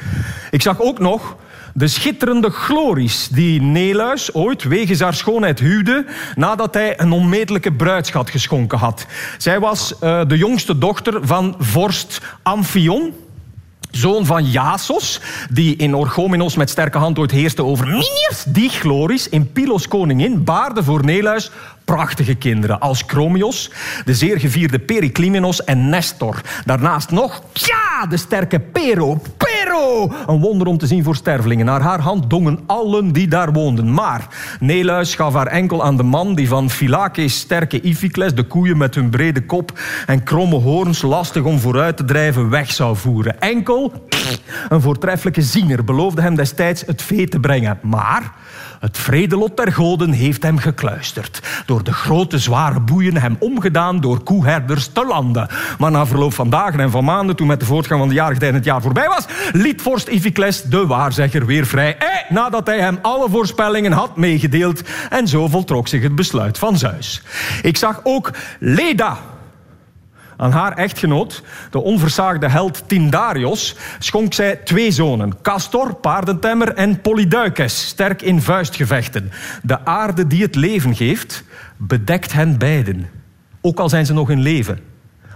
[0.50, 1.36] Ik zag ook nog
[1.76, 6.04] de schitterende glories die Neluis ooit wegens haar schoonheid huwde
[6.34, 9.06] nadat hij een onmetelijke bruidschat geschonken had.
[9.38, 13.14] Zij was uh, de jongste dochter van vorst Amphion,
[13.90, 18.44] zoon van Jasos, die in Orchomenos met sterke hand ooit heerste over Miniers.
[18.46, 21.50] Die Gloris, in Pylos koningin, baarde voor Neluis
[21.86, 23.70] prachtige kinderen als Chromios,
[24.04, 26.40] de zeer gevierde Periclymenos en Nestor.
[26.64, 30.12] Daarnaast nog, ja, de sterke Pero, Pero!
[30.26, 31.66] Een wonder om te zien voor stervelingen.
[31.66, 33.92] Naar haar hand dongen allen die daar woonden.
[33.92, 34.26] Maar
[34.60, 38.94] Neleus gaf haar enkel aan de man die van Phylakes sterke Iphicles, de koeien met
[38.94, 43.40] hun brede kop en kromme hoorns, lastig om vooruit te drijven, weg zou voeren.
[43.40, 43.92] Enkel
[44.68, 47.78] een voortreffelijke ziener beloofde hem destijds het vee te brengen.
[47.82, 48.32] Maar
[48.80, 51.42] het vredelot der goden heeft hem gekluisterd.
[51.66, 55.48] Door de grote zware boeien hem omgedaan door koeherders te landen.
[55.78, 58.54] Maar na verloop van dagen en van maanden, toen met de voortgang van de jarigheid
[58.54, 61.96] het jaar voorbij was, liet vorst Iphicles de waarzegger weer vrij.
[61.98, 64.82] Eh, nadat hij hem alle voorspellingen had meegedeeld.
[65.10, 67.22] En zo voltrok zich het besluit van Zeus.
[67.62, 69.18] Ik zag ook Leda
[70.36, 75.42] aan haar echtgenoot, de onversaagde held Tindarios, schonk zij twee zonen.
[75.42, 79.30] Castor, paardentemmer, en Polyduikes, sterk in vuistgevechten.
[79.62, 81.44] De aarde die het leven geeft,
[81.76, 83.10] bedekt hen beiden.
[83.60, 84.78] Ook al zijn ze nog in leven.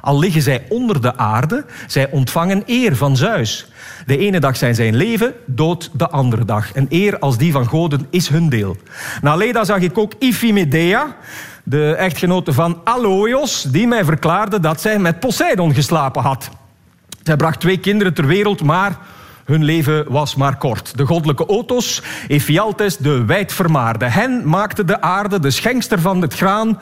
[0.00, 3.68] Al liggen zij onder de aarde, zij ontvangen eer van Zeus.
[4.06, 6.72] De ene dag zijn zij in leven, dood de andere dag.
[6.72, 8.76] En eer als die van goden is hun deel.
[9.22, 11.16] Na Leda zag ik ook Iphimedea,
[11.64, 16.50] de echtgenote van Aloios, die mij verklaarde dat zij met Poseidon geslapen had.
[17.22, 18.98] Zij bracht twee kinderen ter wereld, maar
[19.44, 20.96] hun leven was maar kort.
[20.96, 24.04] De goddelijke Otos, Ephialtes, de wijdvermaarde.
[24.04, 26.80] Hen maakte de aarde, de schenkster van het graan,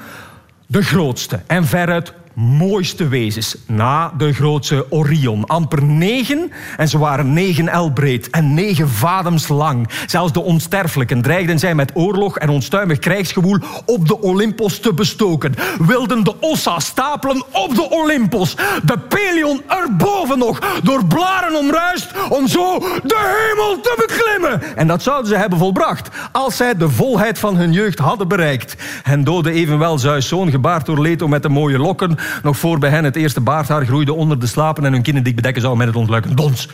[0.66, 5.46] de grootste en veruit mooiste wezens na de grootste Orion.
[5.46, 9.88] Amper negen en ze waren negen el breed en negen vadems lang.
[10.06, 15.54] Zelfs de onsterfelijken dreigden zij met oorlog en onstuimig krijgsgewoel op de Olympos te bestoken.
[15.78, 18.56] Wilden de Ossa stapelen op de Olympos.
[18.84, 24.76] De Pelion erboven nog, door blaren omruist, om zo de hemel te beklimmen.
[24.76, 28.76] En dat zouden ze hebben volbracht, als zij de volheid van hun jeugd hadden bereikt.
[29.04, 32.90] En doodde evenwel Zeus' zoon, gebaard door Leto met de mooie lokken, nog voor bij
[32.90, 35.86] hen het eerste baardhaar groeide onder de slapen en hun kinderen dik bedekken zou met
[35.86, 36.68] het ontluikend dons.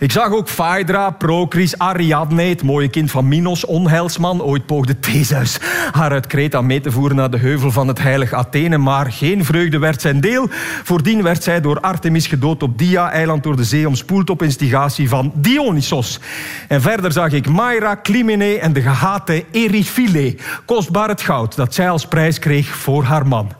[0.00, 4.42] Ik zag ook Phaedra, Procris, Ariadne, het mooie kind van Minos, onheilsman.
[4.42, 5.58] Ooit poogde Theseus
[5.92, 9.44] haar uit Kreta mee te voeren naar de heuvel van het heilig Athene, maar geen
[9.44, 10.48] vreugde werd zijn deel.
[10.84, 15.32] Voordien werd zij door Artemis gedood op Dia-eiland door de zee omspoeld op instigatie van
[15.34, 16.20] Dionysos.
[16.68, 21.90] En verder zag ik Maira, Clymene en de gehate Eriphile, kostbaar het goud dat zij
[21.90, 23.59] als prijs kreeg voor haar man.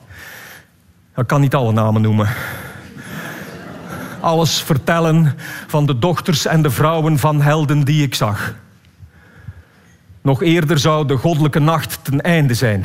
[1.20, 2.28] Ik kan niet alle namen noemen.
[4.20, 5.34] Alles vertellen
[5.66, 8.54] van de dochters en de vrouwen van helden die ik zag.
[10.20, 12.84] Nog eerder zou de goddelijke nacht ten einde zijn.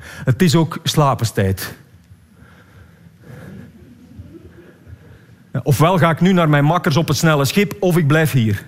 [0.00, 1.74] Het is ook slapenstijd.
[5.62, 8.64] Ofwel ga ik nu naar mijn makkers op het snelle schip, of ik blijf hier.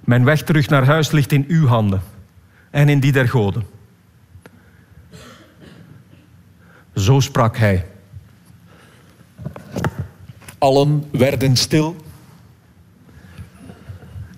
[0.00, 2.13] Mijn weg terug naar huis ligt in uw handen
[2.74, 3.66] en in die der goden.
[6.94, 7.86] Zo sprak hij.
[10.58, 11.96] Allen werden stil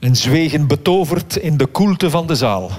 [0.01, 2.71] en zwegen betoverd in de koelte van de zaal.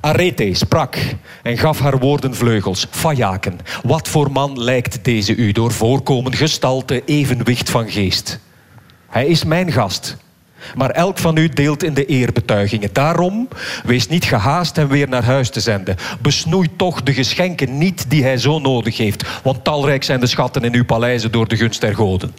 [0.00, 0.98] Arete sprak
[1.42, 2.86] en gaf haar woorden vleugels.
[2.90, 8.40] Fajaken, wat voor man lijkt deze u door voorkomen, gestalte, evenwicht van geest?
[9.08, 10.16] Hij is mijn gast
[10.76, 12.88] maar elk van u deelt in de eerbetuigingen.
[12.92, 13.48] Daarom,
[13.84, 15.96] wees niet gehaast hem weer naar huis te zenden.
[16.20, 20.62] Besnoei toch de geschenken niet die hij zo nodig heeft, want talrijk zijn de schatten
[20.62, 22.34] in uw paleizen door de gunst der goden.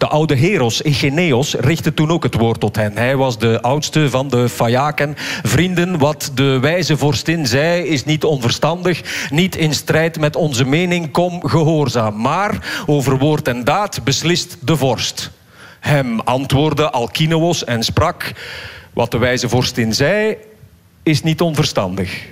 [0.00, 2.96] De oude Heros, Egeneos, richtte toen ook het woord tot hen.
[2.96, 5.14] Hij was de oudste van de Fajaken.
[5.42, 11.10] Vrienden, wat de wijze vorstin zei is niet onverstandig, niet in strijd met onze mening,
[11.10, 12.20] kom gehoorzaam.
[12.20, 15.30] Maar over woord en daad beslist de vorst.
[15.80, 18.32] Hem antwoordde Alkinoos en sprak:
[18.92, 20.36] Wat de wijze vorstin zei,
[21.02, 22.26] is niet onverstandig.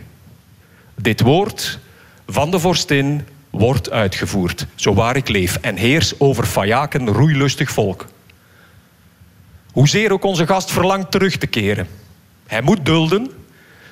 [0.94, 1.78] Dit woord
[2.26, 8.06] van de vorstin wordt uitgevoerd, zo waar ik leef, en heers over Fajaken roeilustig volk.
[9.72, 11.88] Hoezeer ook onze gast verlangt terug te keren.
[12.46, 13.30] Hij moet dulden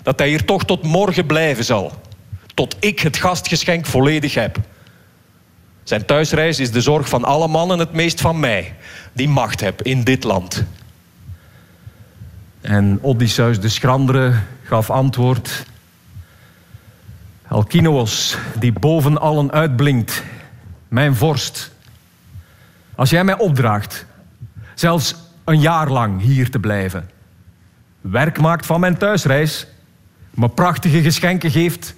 [0.03, 1.93] dat hij hier toch tot morgen blijven zal,
[2.55, 4.59] tot ik het gastgeschenk volledig heb.
[5.87, 8.77] Zijn thuisreis is de zorg van alle mannen, het meest van mij,
[9.13, 10.65] die macht heb in dit land.
[12.61, 15.65] En Odysseus de schrandere gaf antwoord.
[17.49, 20.23] Alkinoos, die boven allen uitblinkt,
[20.89, 21.73] mijn vorst.
[22.95, 24.07] Als jij mij opdraagt,
[24.75, 27.11] zelfs een jaar lang hier te blijven,
[28.01, 29.67] werk maakt van mijn thuisreis,
[30.31, 31.95] me prachtige geschenken geeft,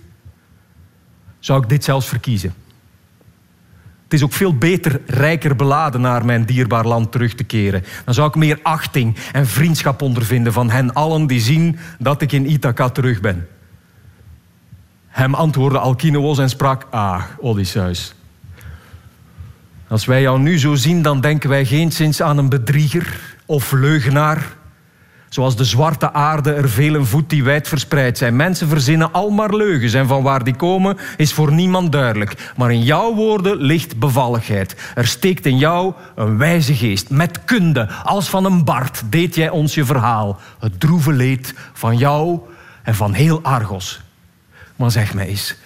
[1.39, 2.55] zou ik dit zelfs verkiezen.
[4.09, 7.85] Het is ook veel beter rijker beladen naar mijn dierbaar land terug te keren.
[8.05, 12.33] Dan zou ik meer achting en vriendschap ondervinden van hen allen die zien dat ik
[12.33, 13.49] in Ithaca terug ben.
[15.07, 18.15] Hem antwoordde Alkinoos en sprak, ah, Odysseus.
[19.89, 24.57] Als wij jou nu zo zien, dan denken wij geenszins aan een bedrieger of leugenaar.
[25.29, 28.37] Zoals de zwarte aarde er velen voet die wijd verspreid zijn.
[28.37, 32.53] Mensen verzinnen al maar leugens en van waar die komen is voor niemand duidelijk.
[32.57, 34.77] Maar in jouw woorden ligt bevalligheid.
[34.95, 37.11] Er steekt in jou een wijze geest.
[37.11, 40.41] Met kunde, als van een bard, deed jij ons je verhaal.
[40.59, 42.41] Het droeve leed van jou
[42.83, 44.01] en van heel Argos.
[44.77, 45.57] Maar zeg mij eens,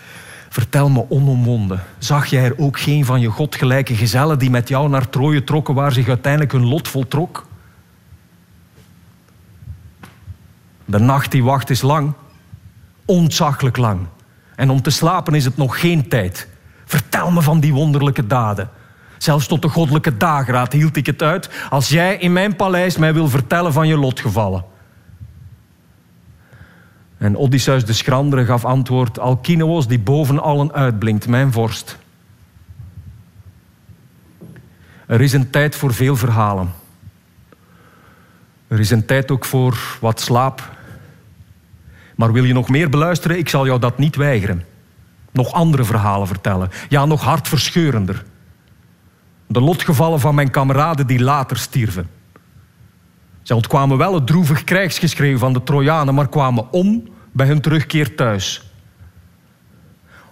[0.49, 1.83] vertel me onomwonden.
[1.99, 5.75] Zag jij er ook geen van je godgelijke gezellen die met jou naar Troje trokken
[5.75, 7.47] waar zich uiteindelijk hun lot voltrok?
[10.93, 12.13] De nacht die wacht is lang,
[13.05, 14.01] ontzaglijk lang.
[14.55, 16.49] En om te slapen is het nog geen tijd.
[16.85, 18.71] Vertel me van die wonderlijke daden.
[19.19, 23.15] Zelfs tot de goddelijke dageraad hield ik het uit als jij in mijn paleis mij
[23.15, 24.65] wil vertellen van je lotgevallen.
[27.19, 31.99] En Odysseus de schrandere gaf antwoord, Alkinoos die boven allen uitblinkt, mijn vorst.
[35.07, 36.73] Er is een tijd voor veel verhalen.
[38.69, 40.81] Er is een tijd ook voor wat slaap.
[42.23, 43.39] Maar wil je nog meer beluisteren?
[43.39, 44.65] Ik zal jou dat niet weigeren.
[45.33, 46.71] Nog andere verhalen vertellen.
[46.89, 48.25] Ja, nog hartverscheurender.
[49.47, 52.11] De lotgevallen van mijn kameraden die later stierven.
[53.43, 58.15] Zij ontkwamen wel het droevig krijgsgeschreeuw van de Trojanen, maar kwamen om bij hun terugkeer
[58.15, 58.73] thuis.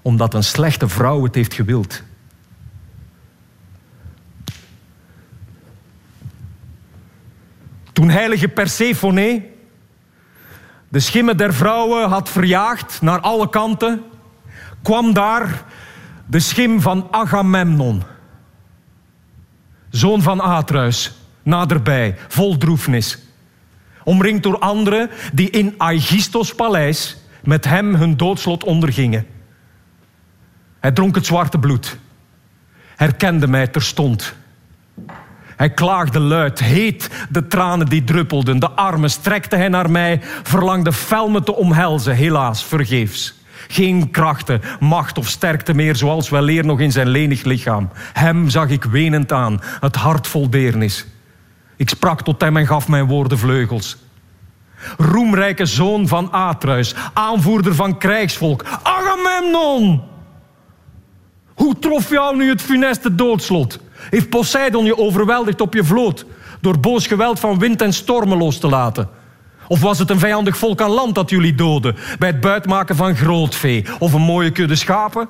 [0.02, 2.02] Omdat een slechte vrouw het heeft gewild.
[7.92, 9.58] Toen heilige Persephone
[10.90, 14.02] de schimmen der vrouwen had verjaagd naar alle kanten,
[14.82, 15.64] kwam daar
[16.26, 18.02] de schim van Agamemnon,
[19.90, 23.18] zoon van Atreus, naderbij, vol droefnis.
[24.04, 29.26] Omringd door anderen die in Aigistos paleis met hem hun doodslot ondergingen.
[30.80, 31.98] Hij dronk het zwarte bloed,
[32.96, 34.34] herkende mij terstond
[35.60, 38.58] hij klaagde luid, heet de tranen die druppelden.
[38.58, 43.34] De armen strekte hij naar mij, verlangde fel me te omhelzen, helaas vergeefs.
[43.68, 47.90] Geen krachten, macht of sterkte meer, zoals wel leer nog in zijn lenig lichaam.
[48.12, 51.06] Hem zag ik wenend aan, het hart vol deernis.
[51.76, 53.96] Ik sprak tot hem en gaf mijn woorden vleugels.
[54.96, 60.02] Roemrijke zoon van Atreus, aanvoerder van krijgsvolk, Agamemnon!
[61.54, 63.78] Hoe trof jou nu het funeste doodslot?
[64.10, 66.24] Heeft Poseidon je overweldigd op je vloot
[66.60, 69.08] door boos geweld van wind en stormen los te laten?
[69.68, 73.16] Of was het een vijandig volk aan land dat jullie doodde bij het buitmaken van
[73.16, 75.28] grootvee of een mooie kudde schapen?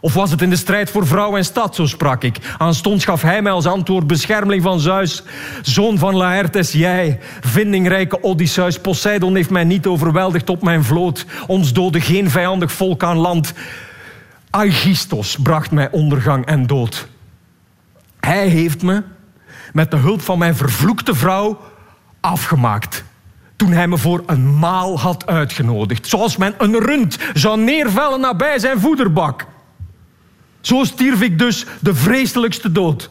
[0.00, 2.36] Of was het in de strijd voor vrouw en stad, zo sprak ik.
[2.58, 5.22] Aanstonds gaf hij mij als antwoord beschermeling van Zeus.
[5.62, 8.80] Zoon van Laertes, jij, vindingrijke Odysseus.
[8.80, 11.26] Poseidon heeft mij niet overweldigd op mijn vloot.
[11.46, 13.52] Ons doodde geen vijandig volk aan land.
[14.50, 17.08] Aigistos bracht mij ondergang en dood.
[18.20, 19.02] Hij heeft me
[19.72, 21.60] met de hulp van mijn vervloekte vrouw
[22.20, 23.04] afgemaakt.
[23.56, 26.06] Toen hij me voor een maal had uitgenodigd.
[26.06, 29.46] Zoals men een rund zou neervellen nabij zijn voederbak.
[30.60, 33.10] Zo stierf ik dus de vreselijkste dood.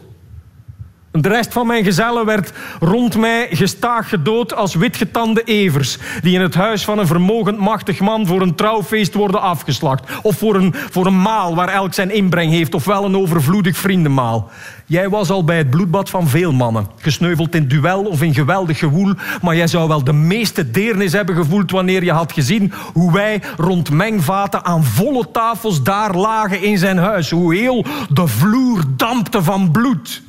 [1.12, 6.41] De rest van mijn gezellen werd rond mij gestaag gedood als witgetande evers, die in
[6.41, 10.12] het huis van een vermogend machtig man voor een trouwfeest worden afgeslacht.
[10.22, 14.50] Of voor een, voor een maal waar elk zijn inbreng heeft, ofwel een overvloedig vriendenmaal.
[14.86, 18.80] Jij was al bij het bloedbad van veel mannen, gesneuveld in duel of in geweldig
[18.80, 23.13] gewoel, maar jij zou wel de meeste deernis hebben gevoeld wanneer je had gezien hoe
[23.13, 28.84] wij rond mengvaten aan volle tafels daar lagen in zijn huis, hoe heel de vloer
[28.95, 30.28] dampte van bloed.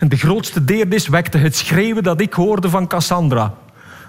[0.00, 3.54] En de grootste deernis wekte het schreeuwen dat ik hoorde van Cassandra,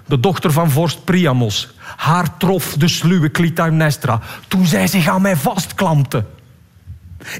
[0.06, 1.74] de dochter van vorst Priamos.
[1.96, 6.24] Haar trof de sluwe Clytemnestra toen zij zich aan mij vastklampte.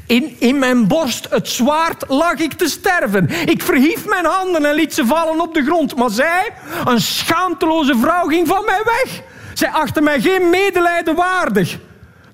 [0.07, 3.49] In, in mijn borst, het zwaard, lag ik te sterven.
[3.49, 5.97] Ik verhief mijn handen en liet ze vallen op de grond.
[5.97, 6.51] Maar zij,
[6.85, 9.23] een schaamteloze vrouw, ging van mij weg.
[9.55, 11.79] Zij achtte mij geen medelijden waardig.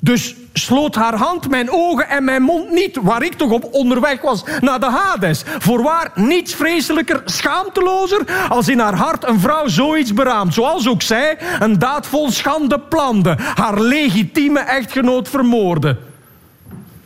[0.01, 4.21] Dus sloot haar hand mijn ogen en mijn mond niet, waar ik toch op onderweg
[4.21, 5.43] was naar de Hades.
[5.59, 10.55] Voorwaar niets vreselijker, schaamtelozer, als in haar hart een vrouw zoiets beraamt.
[10.55, 15.97] Zoals ook zij een daad vol schande plande, haar legitieme echtgenoot vermoorde.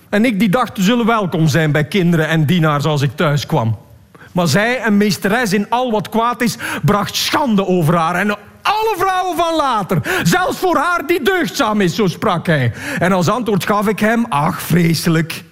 [0.09, 3.47] En ik die dacht te zullen welkom zijn bij kinderen en dienaars als ik thuis
[3.47, 3.79] kwam.
[4.33, 8.37] Maar zij, een meesteres in al wat kwaad is, bracht schande over haar en
[8.73, 9.99] alle vrouwen van later.
[10.23, 12.73] Zelfs voor haar die deugdzaam is, zo sprak hij.
[12.99, 15.45] En als antwoord gaf ik hem, ach, vreselijk.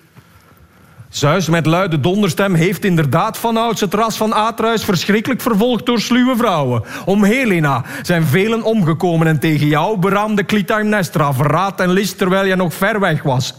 [1.10, 6.36] Zeus met luide donderstem heeft inderdaad vanouds het ras van Atreus verschrikkelijk vervolgd door sluwe
[6.36, 6.82] vrouwen.
[7.04, 12.56] Om Helena zijn velen omgekomen en tegen jou beraamde Clytemnestra verraad en list terwijl je
[12.56, 13.54] nog ver weg was.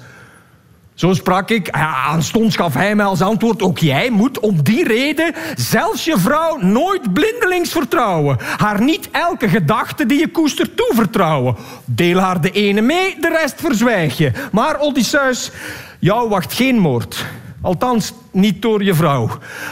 [1.02, 1.70] Zo sprak ik.
[2.06, 6.58] Aanstonds gaf hij mij als antwoord: Ook jij moet om die reden zelfs je vrouw
[6.58, 8.38] nooit blindelings vertrouwen.
[8.58, 11.56] Haar niet elke gedachte die je koestert toevertrouwen.
[11.86, 14.32] Deel haar de ene mee, de rest verzwijg je.
[14.52, 15.52] Maar Odysseus,
[15.99, 17.26] jou wacht geen moord.
[17.62, 19.30] Althans, niet door je vrouw.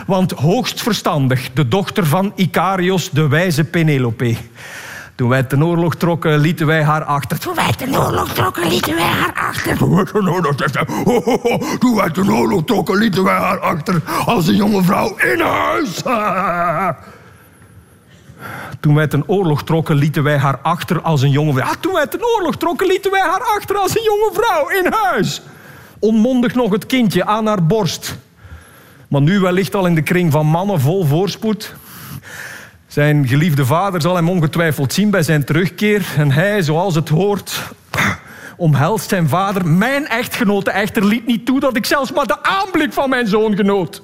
[0.07, 4.35] Want hoogst verstandig, de dochter van Icarios, de wijze Penelope.
[5.19, 7.39] Toen wij ten oorlog trokken, lieten wij haar achter.
[7.39, 9.77] Toen wij ten oorlog trokken, lieten wij haar achter.
[9.77, 10.55] Toen wij ten oorlog,
[11.79, 16.01] toen wij ten oorlog trokken, lieten wij haar achter als een jonge vrouw in huis.
[18.79, 21.73] Toen wij ten oorlog trokken, lieten wij haar achter als een jonge vrouw.
[21.79, 25.41] Toen wij ten oorlog trokken, lieten wij haar achter als een jonge vrouw in huis.
[25.99, 28.17] Onmondig nog het kindje aan haar borst.
[29.07, 31.75] Maar nu wellicht al in de kring van mannen vol voorspoed.
[32.89, 36.13] Zijn geliefde vader zal hem ongetwijfeld zien bij zijn terugkeer.
[36.17, 37.71] En hij, zoals het hoort,
[38.57, 39.67] omhelst zijn vader.
[39.67, 43.55] Mijn echtgenote echter liet niet toe dat ik zelfs maar de aanblik van mijn zoon
[43.55, 44.01] genoot.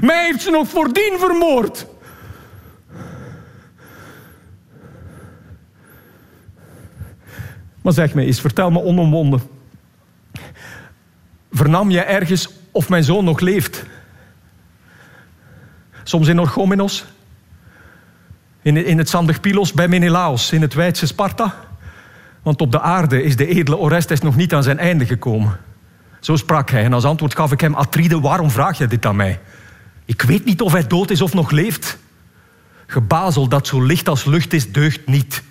[0.00, 1.86] Mij heeft ze nog voordien vermoord.
[7.82, 9.42] Maar zeg me eens, vertel me onomwonden.
[11.52, 13.84] Vernam jij ergens of mijn zoon nog leeft?
[16.02, 17.04] Soms in Orchomenos?
[18.66, 21.54] In, in het zandig Pilos bij Menelaos, in het Weidse Sparta?
[22.42, 25.56] Want op de aarde is de edele Orestes nog niet aan zijn einde gekomen.
[26.20, 29.16] Zo sprak hij en als antwoord gaf ik hem: Atride, waarom vraag je dit aan
[29.16, 29.40] mij?
[30.04, 31.98] Ik weet niet of hij dood is of nog leeft.
[32.86, 35.42] Gebazel dat zo licht als lucht is, deugt niet.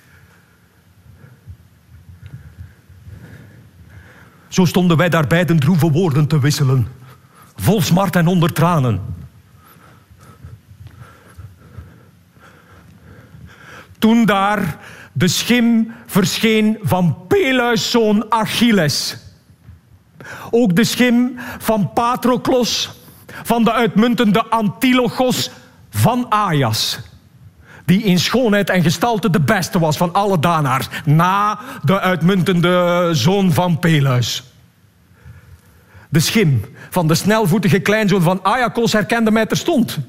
[4.47, 6.87] Zo stonden wij daar beiden droeve woorden te wisselen,
[7.55, 9.01] vol smart en onder tranen.
[14.05, 14.77] Toen daar
[15.13, 19.17] de schim verscheen van Peleus' zoon Achilles.
[20.49, 23.01] Ook de schim van Patroklos,
[23.43, 25.51] van de uitmuntende Antilochos
[25.89, 26.99] van Ajas.
[27.85, 30.87] Die in schoonheid en gestalte de beste was van alle Danaars.
[31.05, 34.43] Na de uitmuntende zoon van Peleus.
[36.09, 39.99] De schim van de snelvoetige kleinzoon van Ajakos herkende mij terstond.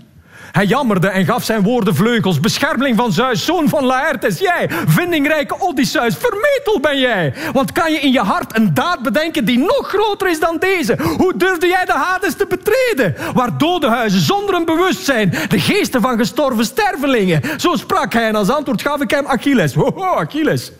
[0.52, 2.40] Hij jammerde en gaf zijn woorden vleugels.
[2.40, 7.34] Beschermeling van Zeus, zoon van Laertes, jij, vindingrijke Odysseus, vermetel ben jij.
[7.52, 10.96] Want kan je in je hart een daad bedenken die nog groter is dan deze?
[11.16, 13.16] Hoe durfde jij de Hades te betreden?
[13.34, 17.42] Waar dode huizen zonder een bewustzijn, de geesten van gestorven stervelingen.
[17.56, 19.74] Zo sprak hij en als antwoord gaf ik hem Achilles.
[19.74, 20.72] Ho, Achilles.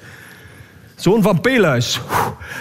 [0.97, 2.01] Zoon van Peleus.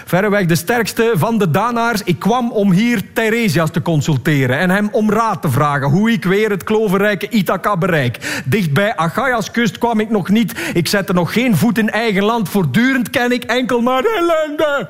[0.06, 2.02] Verreweg de sterkste van de Danaars.
[2.04, 6.24] Ik kwam om hier Theresias te consulteren en hem om raad te vragen hoe ik
[6.24, 8.42] weer het klovenrijke Ithaca bereik.
[8.46, 10.72] Dicht bij Achaias kust kwam ik nog niet.
[10.74, 12.50] Ik zette nog geen voet in eigen land.
[12.50, 14.90] Voortdurend ken ik enkel maar ellende.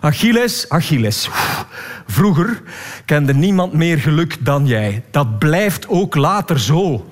[0.00, 1.28] Achilles, Achilles.
[2.06, 2.62] Vroeger
[3.04, 5.04] kende niemand meer geluk dan jij.
[5.10, 7.11] Dat blijft ook later zo.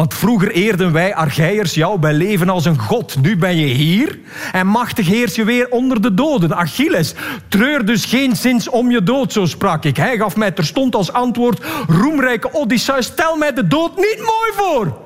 [0.00, 3.16] Want vroeger eerden wij Argeiërs jou bij leven als een god.
[3.22, 4.18] Nu ben je hier
[4.52, 6.56] en machtig heers je weer onder de doden.
[6.56, 7.14] Achilles,
[7.48, 9.96] treur dus geen zins om je dood, zo sprak ik.
[9.96, 14.98] Hij gaf mij terstond als antwoord, roemrijke Odysseus, stel mij de dood niet mooi voor.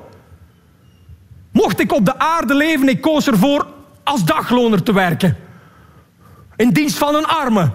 [1.51, 3.67] Mocht ik op de aarde leven, ik koos ervoor
[4.03, 5.37] als dagloner te werken.
[6.55, 7.69] In dienst van een arme.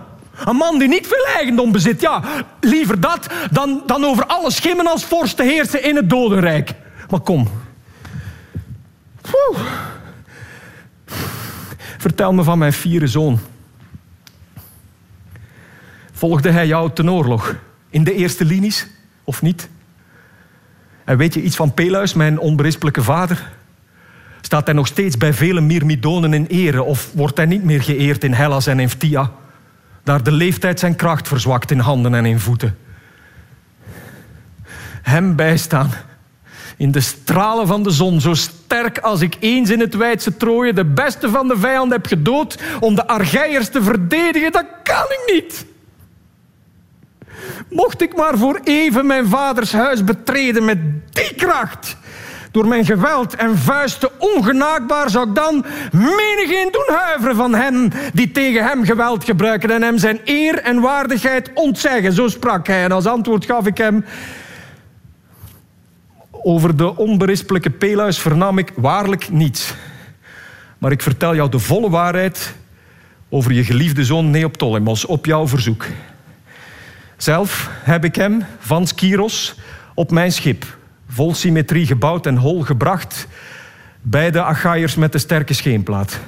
[0.44, 2.00] Een man die niet veel eigendom bezit.
[2.00, 2.22] Ja,
[2.60, 6.74] liever dat dan, dan over alle schimmen als vorst te heersen in het dodenrijk.
[7.10, 7.48] Maar kom.
[11.98, 13.40] Vertel me van mijn vierde zoon.
[16.12, 17.54] Volgde hij jou ten oorlog?
[17.90, 18.86] In de eerste linies?
[19.24, 19.68] Of niet?
[21.04, 23.50] En weet je iets van Peleus, mijn onberispelijke vader?
[24.40, 26.82] Staat hij nog steeds bij vele Myrmidonen in ere?
[26.82, 29.30] Of wordt hij niet meer geëerd in Hellas en in Phthia?
[30.02, 32.76] Daar de leeftijd zijn kracht verzwakt in handen en in voeten.
[35.02, 35.90] Hem bijstaan
[36.80, 40.72] in de stralen van de zon, zo sterk als ik eens in het wijdse Troje
[40.72, 45.32] de beste van de vijand heb gedood om de Argeiërs te verdedigen, dat kan ik
[45.34, 45.66] niet.
[47.70, 50.78] Mocht ik maar voor even mijn vaders huis betreden met
[51.10, 51.96] die kracht,
[52.50, 58.30] door mijn geweld en vuisten ongenaakbaar, zou ik dan menigeen doen huiveren van hen die
[58.30, 62.12] tegen hem geweld gebruiken en hem zijn eer en waardigheid ontzeggen.
[62.12, 64.04] Zo sprak hij en als antwoord gaf ik hem,
[66.42, 69.74] over de onberispelijke Peleus vernam ik waarlijk niets.
[70.78, 72.54] Maar ik vertel jou de volle waarheid
[73.28, 75.86] over je geliefde zoon Neoptolemos op jouw verzoek.
[77.16, 79.54] Zelf heb ik hem van Skiros
[79.94, 80.76] op mijn schip,
[81.08, 83.26] vol symmetrie gebouwd en hol gebracht,
[84.02, 86.20] bij de Achaiërs met de sterke scheenplaat.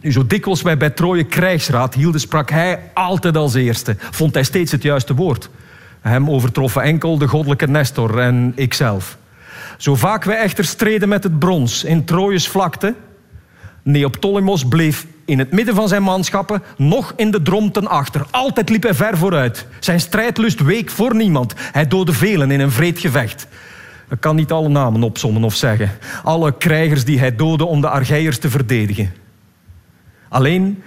[0.00, 3.96] Nu, zo dikwijls wij bij Troje krijgsraad hielden, sprak hij altijd als eerste.
[3.98, 5.50] Vond hij steeds het juiste woord.
[6.00, 9.18] Hem overtroffen enkel de goddelijke Nestor en ikzelf.
[9.76, 12.94] Zo vaak wij echter streden met het brons in Trojes vlakte,
[13.88, 18.26] Neoptolemos bleef in het midden van zijn manschappen nog in de drom ten achter.
[18.30, 19.66] Altijd liep hij ver vooruit.
[19.78, 21.54] Zijn strijdlust week voor niemand.
[21.56, 23.46] Hij doodde velen in een vreed gevecht.
[24.10, 25.90] Ik kan niet alle namen opsommen of zeggen.
[26.22, 29.12] Alle krijgers die hij doodde om de Argeiërs te verdedigen.
[30.28, 30.82] Alleen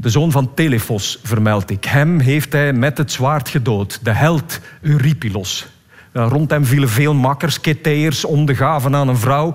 [0.00, 1.84] de zoon van Telephos vermeld ik.
[1.84, 3.98] Hem heeft hij met het zwaard gedood.
[4.02, 5.66] De held Eurypilos.
[6.12, 9.54] Rond hem vielen veel makkers, keteërs, om de gaven aan een vrouw.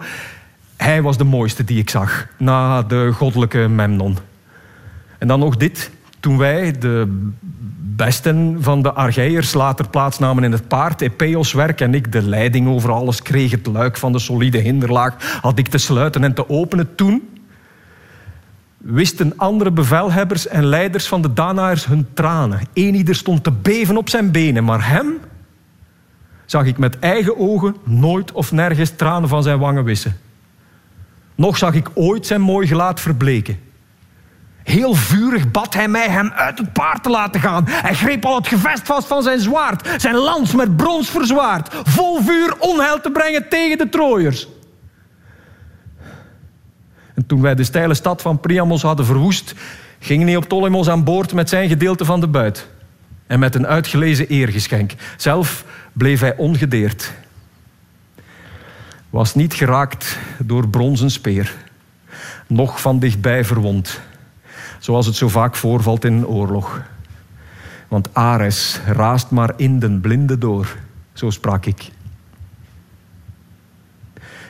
[0.77, 4.17] Hij was de mooiste die ik zag, na de goddelijke Memnon.
[5.17, 5.91] En dan nog dit.
[6.19, 7.21] Toen wij, de
[7.95, 12.67] besten van de Argeiërs, later plaatsnamen in het paard, Epeos werk en ik de leiding
[12.67, 16.49] over alles kreeg, het luik van de solide hinderlaag, had ik te sluiten en te
[16.49, 17.32] openen toen
[18.83, 22.59] wisten andere bevelhebbers en leiders van de Danaërs hun tranen.
[22.73, 25.19] Eén ieder stond te beven op zijn benen, maar hem
[26.45, 30.17] zag ik met eigen ogen nooit of nergens tranen van zijn wangen wissen.
[31.35, 33.59] Nog zag ik ooit zijn mooi gelaat verbleken.
[34.63, 37.63] Heel vurig bad hij mij hem uit het paard te laten gaan.
[37.67, 42.21] Hij greep al het gevest vast van zijn zwaard, zijn lans met brons verzwaard, vol
[42.21, 44.47] vuur onheil te brengen tegen de Trooiers.
[47.13, 49.55] En toen wij de steile stad van Priamos hadden verwoest,
[49.99, 52.67] ging Neoptolemos aan boord met zijn gedeelte van de buit.
[53.27, 54.93] En met een uitgelezen eergeschenk.
[55.17, 57.11] Zelf bleef hij ongedeerd.
[59.09, 61.53] Was niet geraakt door bronzen speer.
[62.47, 63.99] Nog van dichtbij verwond.
[64.79, 66.81] Zoals het zo vaak voorvalt in een oorlog.
[67.87, 70.75] Want Ares raast maar in den blinde door.
[71.13, 71.91] Zo sprak ik.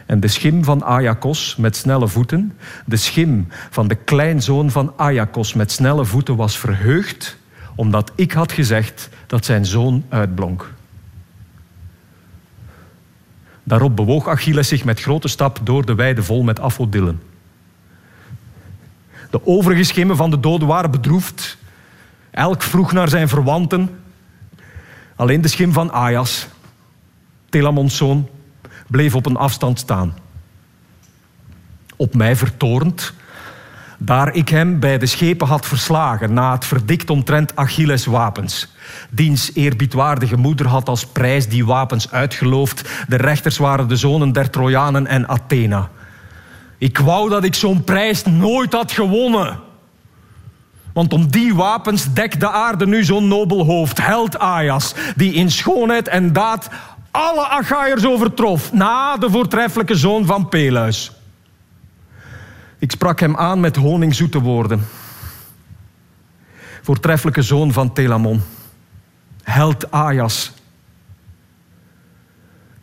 [0.06, 5.54] En de schim van Ajakos met snelle voeten, de schim van de kleinzoon van Ajakos
[5.54, 7.38] met snelle voeten was verheugd,
[7.76, 10.74] omdat ik had gezegd dat zijn zoon uitblonk.
[13.64, 17.22] Daarop bewoog Achilles zich met grote stap door de weide vol met afodillen.
[19.30, 21.58] De overige schimmen van de doden waren bedroefd.
[22.32, 23.90] Elk vroeg naar zijn verwanten.
[25.16, 26.48] Alleen de schim van Ajas,
[27.50, 28.28] Telamons zoon,
[28.88, 30.14] bleef op een afstand staan.
[31.96, 33.14] Op mij vertoornd,
[33.98, 38.74] daar ik hem bij de schepen had verslagen na het verdikt omtrent Achilles' wapens.
[39.10, 42.90] Diens eerbiedwaardige moeder had als prijs die wapens uitgeloofd.
[43.08, 45.90] De rechters waren de zonen der Trojanen en Athena.
[46.78, 49.60] Ik wou dat ik zo'n prijs nooit had gewonnen.
[50.94, 55.52] Want om die wapens dekt de aarde nu zo'n nobel hoofd, held Ajas, die in
[55.52, 56.70] schoonheid en daad
[57.14, 61.12] alle Achaiërs overtrof, na de voortreffelijke zoon van Peleus.
[62.80, 64.88] Ik sprak hem aan met honingzoete woorden.
[66.82, 68.42] Voortreffelijke zoon van Telamon,
[69.44, 70.54] held Ajas.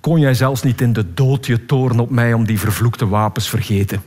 [0.01, 3.49] Kon jij zelfs niet in de dood je toorn op mij om die vervloekte wapens
[3.49, 4.03] vergeten?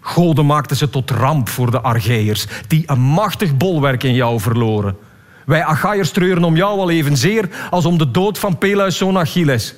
[0.00, 4.96] Goden maakten ze tot ramp voor de Argeiërs, die een machtig bolwerk in jou verloren.
[5.44, 9.74] Wij Achaiërs treuren om jou al evenzeer als om de dood van Peleus zoon Achilles.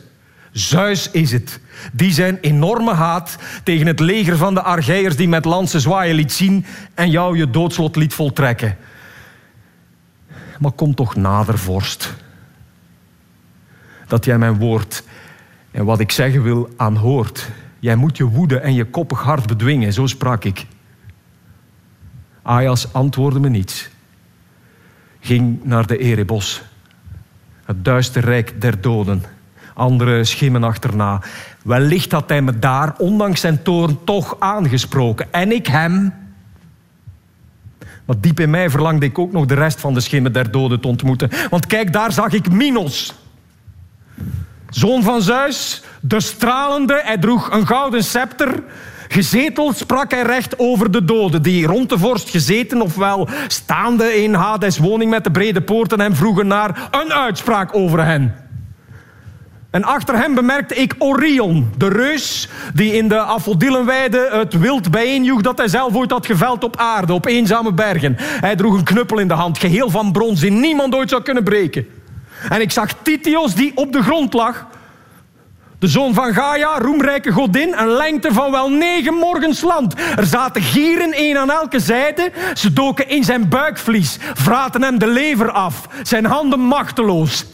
[0.52, 1.60] Zeus is het,
[1.92, 6.32] die zijn enorme haat tegen het leger van de Argeiërs die met lansen zwaaien liet
[6.32, 6.64] zien
[6.94, 8.76] en jou je doodslot liet voltrekken.
[10.58, 12.14] Maar kom toch nader, vorst.
[14.06, 15.02] Dat jij mijn woord
[15.70, 17.48] en wat ik zeggen wil aanhoort.
[17.78, 20.66] Jij moet je woede en je koppig hart bedwingen, zo sprak ik.
[22.42, 23.88] Ajas antwoordde me niets
[25.26, 26.62] ging naar de Erebos.
[27.64, 29.22] Het duister rijk der doden.
[29.74, 31.22] Andere schimmen achterna.
[31.62, 35.32] Wellicht had hij me daar, ondanks zijn toorn, toch aangesproken.
[35.32, 36.14] En ik hem.
[38.04, 40.80] Maar diep in mij verlangde ik ook nog de rest van de schimmen der doden
[40.80, 41.30] te ontmoeten.
[41.50, 43.14] Want kijk, daar zag ik Minos.
[44.70, 47.00] Zoon van Zeus, de stralende.
[47.04, 48.62] Hij droeg een gouden scepter.
[49.16, 54.34] Gezeteld sprak hij recht over de doden, die rond de vorst gezeten, ofwel staande in
[54.34, 58.34] Hades woning met de brede poorten, hem vroegen naar een uitspraak over hen.
[59.70, 65.40] En achter hem bemerkte ik Orion, de reus die in de Afodillenweide het wild bijeenjoeg
[65.40, 68.14] dat hij zelf ooit had geveld op aarde, op eenzame bergen.
[68.18, 71.44] Hij droeg een knuppel in de hand, geheel van brons, die niemand ooit zou kunnen
[71.44, 71.86] breken.
[72.48, 74.66] En ik zag Titios die op de grond lag,
[75.78, 79.94] De zoon van Gaia, roemrijke godin, een lengte van wel negen morgens land.
[80.16, 82.32] Er zaten gieren, één aan elke zijde.
[82.54, 87.44] Ze doken in zijn buikvlies, vraten hem de lever af, zijn handen machteloos.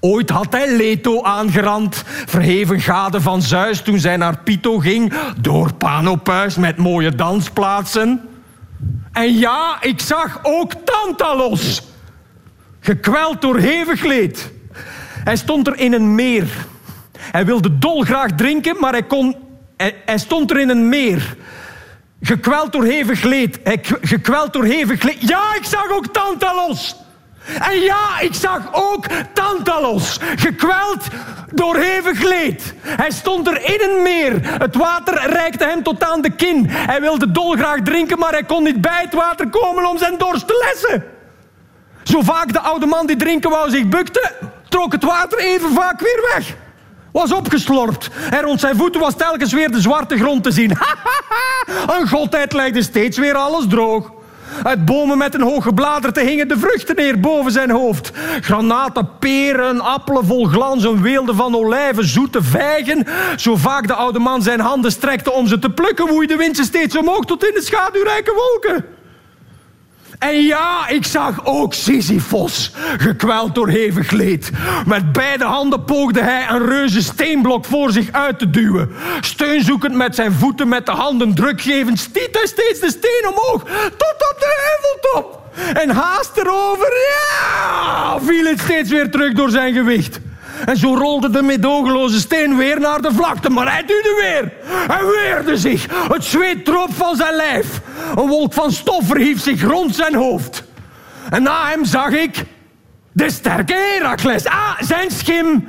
[0.00, 5.74] Ooit had hij Leto aangerand, verheven gade van Zeus toen zij naar Pito ging, door
[5.74, 8.28] Panopuis met mooie dansplaatsen.
[9.12, 11.82] En ja, ik zag ook Tantalos,
[12.80, 14.52] gekweld door hevig leed.
[15.24, 16.46] Hij stond er in een meer.
[17.30, 19.36] Hij wilde dolgraag drinken, maar hij, kon,
[19.76, 21.36] hij, stond er in een meer.
[22.20, 23.58] Gekweld door hevig leed.
[23.62, 25.28] Hij, gekweld door hevig leed.
[25.28, 26.96] Ja, ik zag ook Tantalos.
[27.58, 31.04] En ja, ik zag ook Tantalos, gekweld
[31.52, 32.74] door hevig leed.
[32.80, 34.58] Hij stond er in een meer.
[34.58, 36.66] Het water reikte hem tot aan de kin.
[36.68, 40.46] Hij wilde dolgraag drinken, maar hij kon niet bij het water komen om zijn dorst
[40.46, 41.04] te lessen.
[42.02, 44.32] Zo vaak de oude man die drinken wou zich bukte,
[44.68, 46.54] trok het water even vaak weer weg.
[47.16, 48.10] Was opgeslorpt.
[48.30, 50.70] En rond zijn voeten was telkens weer de zwarte grond te zien.
[51.98, 54.10] Een godheid legde steeds weer alles droog.
[54.62, 58.10] Uit bomen met een hoog gebladerte hingen de vruchten neer boven zijn hoofd.
[58.40, 63.06] Granaten, peren, appelen vol glans, een weelde van olijven, zoete vijgen.
[63.36, 66.56] Zo vaak de oude man zijn handen strekte om ze te plukken, woei de wind
[66.56, 68.95] ze steeds omhoog tot in de schaduwrijke wolken.
[70.18, 74.50] En ja, ik zag ook Sisyphos, gekweld door hevig leed.
[74.86, 78.90] Met beide handen poogde hij een reuze steenblok voor zich uit te duwen.
[79.20, 83.62] Steunzoekend met zijn voeten, met de handen drukgevend, stiet hij steeds de steen omhoog,
[83.96, 85.44] tot op de heuveltop.
[85.74, 90.20] En haast erover, ja, viel het steeds weer terug door zijn gewicht.
[90.64, 93.50] En zo rolde de medogeloze steen weer naar de vlakte.
[93.50, 94.52] Maar hij duwde weer.
[94.86, 95.86] Hij weerde zich.
[96.12, 97.80] Het zweet droop van zijn lijf.
[98.16, 100.64] Een wolk van stof verhief zich rond zijn hoofd.
[101.30, 102.44] En na hem zag ik
[103.12, 104.46] de sterke Herakles.
[104.46, 105.68] Ah, zijn schim.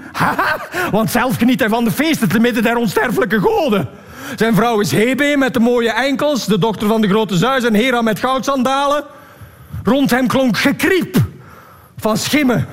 [0.91, 3.89] Want zelf geniet hij van de feesten te midden der onsterfelijke goden.
[4.35, 7.73] Zijn vrouw is Hebe met de mooie enkels, de dochter van de grote Zeus en
[7.73, 9.03] Hera met goudsandalen.
[9.83, 11.17] Rond hem klonk gekriep
[11.97, 12.67] van schimmen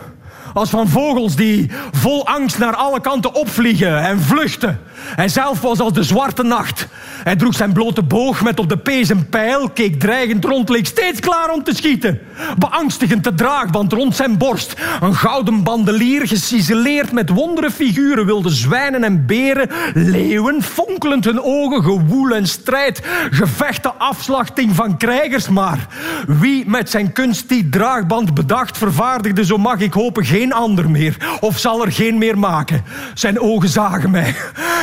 [0.55, 4.80] als van vogels die vol angst naar alle kanten opvliegen en vluchten.
[4.94, 6.88] Hij zelf was als de zwarte nacht.
[7.24, 10.86] Hij droeg zijn blote boog met op de pees een pijl, keek dreigend rond, leek
[10.86, 12.20] steeds klaar om te schieten.
[12.59, 14.74] Beangstigend de draagband rond zijn borst.
[15.00, 21.82] Een gouden bandelier, geciseleerd met wondere figuren, wilde zwijnen en beren, leeuwen, fonkelend hun ogen,
[21.82, 25.48] gewoel en strijd, gevechten, afslachting van krijgers.
[25.48, 25.86] Maar
[26.26, 31.16] wie met zijn kunst die draagband bedacht, vervaardigde, zo mag ik hopen, geen ander meer.
[31.40, 32.84] Of zal er geen meer maken.
[33.14, 34.34] Zijn ogen zagen mij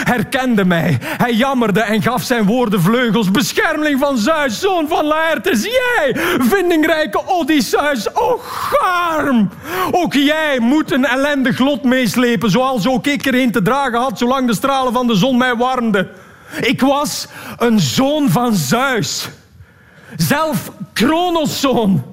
[0.03, 0.97] herkende mij.
[1.01, 3.31] Hij jammerde en gaf zijn woorden vleugels.
[3.31, 9.49] Beschermeling van Zeus, zoon van Laertes, jij, vindingrijke Odysseus, o garm.
[9.91, 14.47] Ook jij moet een ellendig lot meeslepen, zoals ook ik erin te dragen had, zolang
[14.47, 16.09] de stralen van de zon mij warmden.
[16.59, 19.29] Ik was een zoon van Zeus.
[20.15, 22.03] Zelf Kronos zoon.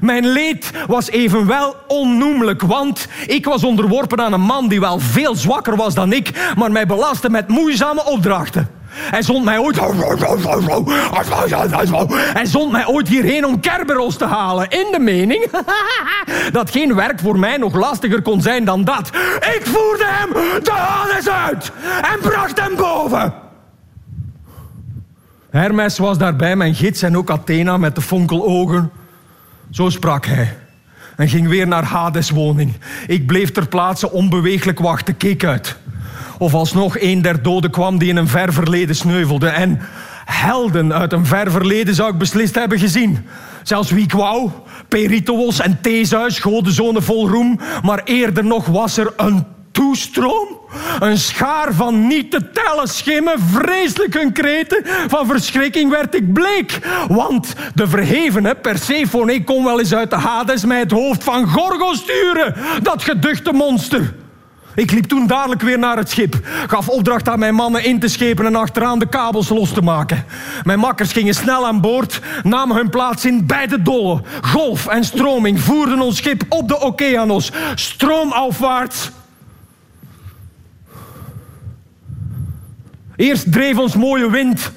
[0.00, 5.34] Mijn leed was evenwel onnoemelijk, want ik was onderworpen aan een man die wel veel
[5.34, 8.80] zwakker was dan ik, maar mij belastte met moeizame opdrachten.
[8.94, 9.80] Hij zond mij ooit...
[12.32, 14.68] Hij zond mij ooit hierheen om Kerberos te halen.
[14.68, 15.50] In de mening
[16.52, 19.08] dat geen werk voor mij nog lastiger kon zijn dan dat.
[19.56, 20.32] Ik voerde hem
[20.62, 21.72] de Hades uit
[22.12, 23.34] en bracht hem boven.
[25.50, 28.90] Hermes was daarbij mijn gids en ook Athena met de fonkelogen.
[29.72, 30.56] Zo sprak hij
[31.16, 32.72] en ging weer naar Hades' woning.
[33.06, 35.76] Ik bleef ter plaatse onbeweeglijk wachten, keek uit.
[36.38, 39.48] Of alsnog een der doden kwam die in een ver verleden sneuvelde.
[39.48, 39.80] En
[40.24, 43.26] helden uit een ver verleden zou ik beslist hebben gezien.
[43.62, 44.50] Zelfs wie ik wou,
[44.88, 47.60] Peritoos en Theseus, godenzonen vol roem.
[47.82, 50.60] Maar eerder nog was er een toestroom.
[51.00, 54.86] Een schaar van niet te tellen schimmen, vreselijk hun kreten.
[55.08, 56.78] Van verschrikking werd ik bleek.
[57.08, 61.94] Want de verhevene Persephone kon wel eens uit de Hades mij het hoofd van Gorgo
[61.94, 62.54] sturen.
[62.82, 64.14] Dat geduchte monster.
[64.74, 66.34] Ik liep toen dadelijk weer naar het schip.
[66.66, 70.24] Gaf opdracht aan mijn mannen in te schepen en achteraan de kabels los te maken.
[70.62, 73.80] Mijn makkers gingen snel aan boord, namen hun plaats in bij de.
[74.40, 77.50] Golf en stroming voerden ons schip op de okeanos.
[77.74, 79.10] Stroomafwaarts
[83.22, 84.70] Eerst dreef ons mooie wind.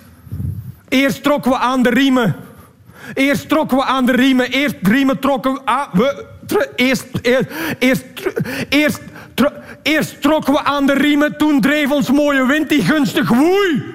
[0.90, 2.36] Eerst trokken we aan de riemen.
[3.14, 4.50] Eerst trokken we aan de riemen.
[4.50, 6.26] Eerst riemen trokken we...
[6.48, 8.06] We eerst, eerst, eerst,
[8.70, 9.02] eerst,
[9.84, 11.38] eerst trokken we aan de riemen.
[11.38, 13.95] Toen dreef ons mooie wind die gunstig woei.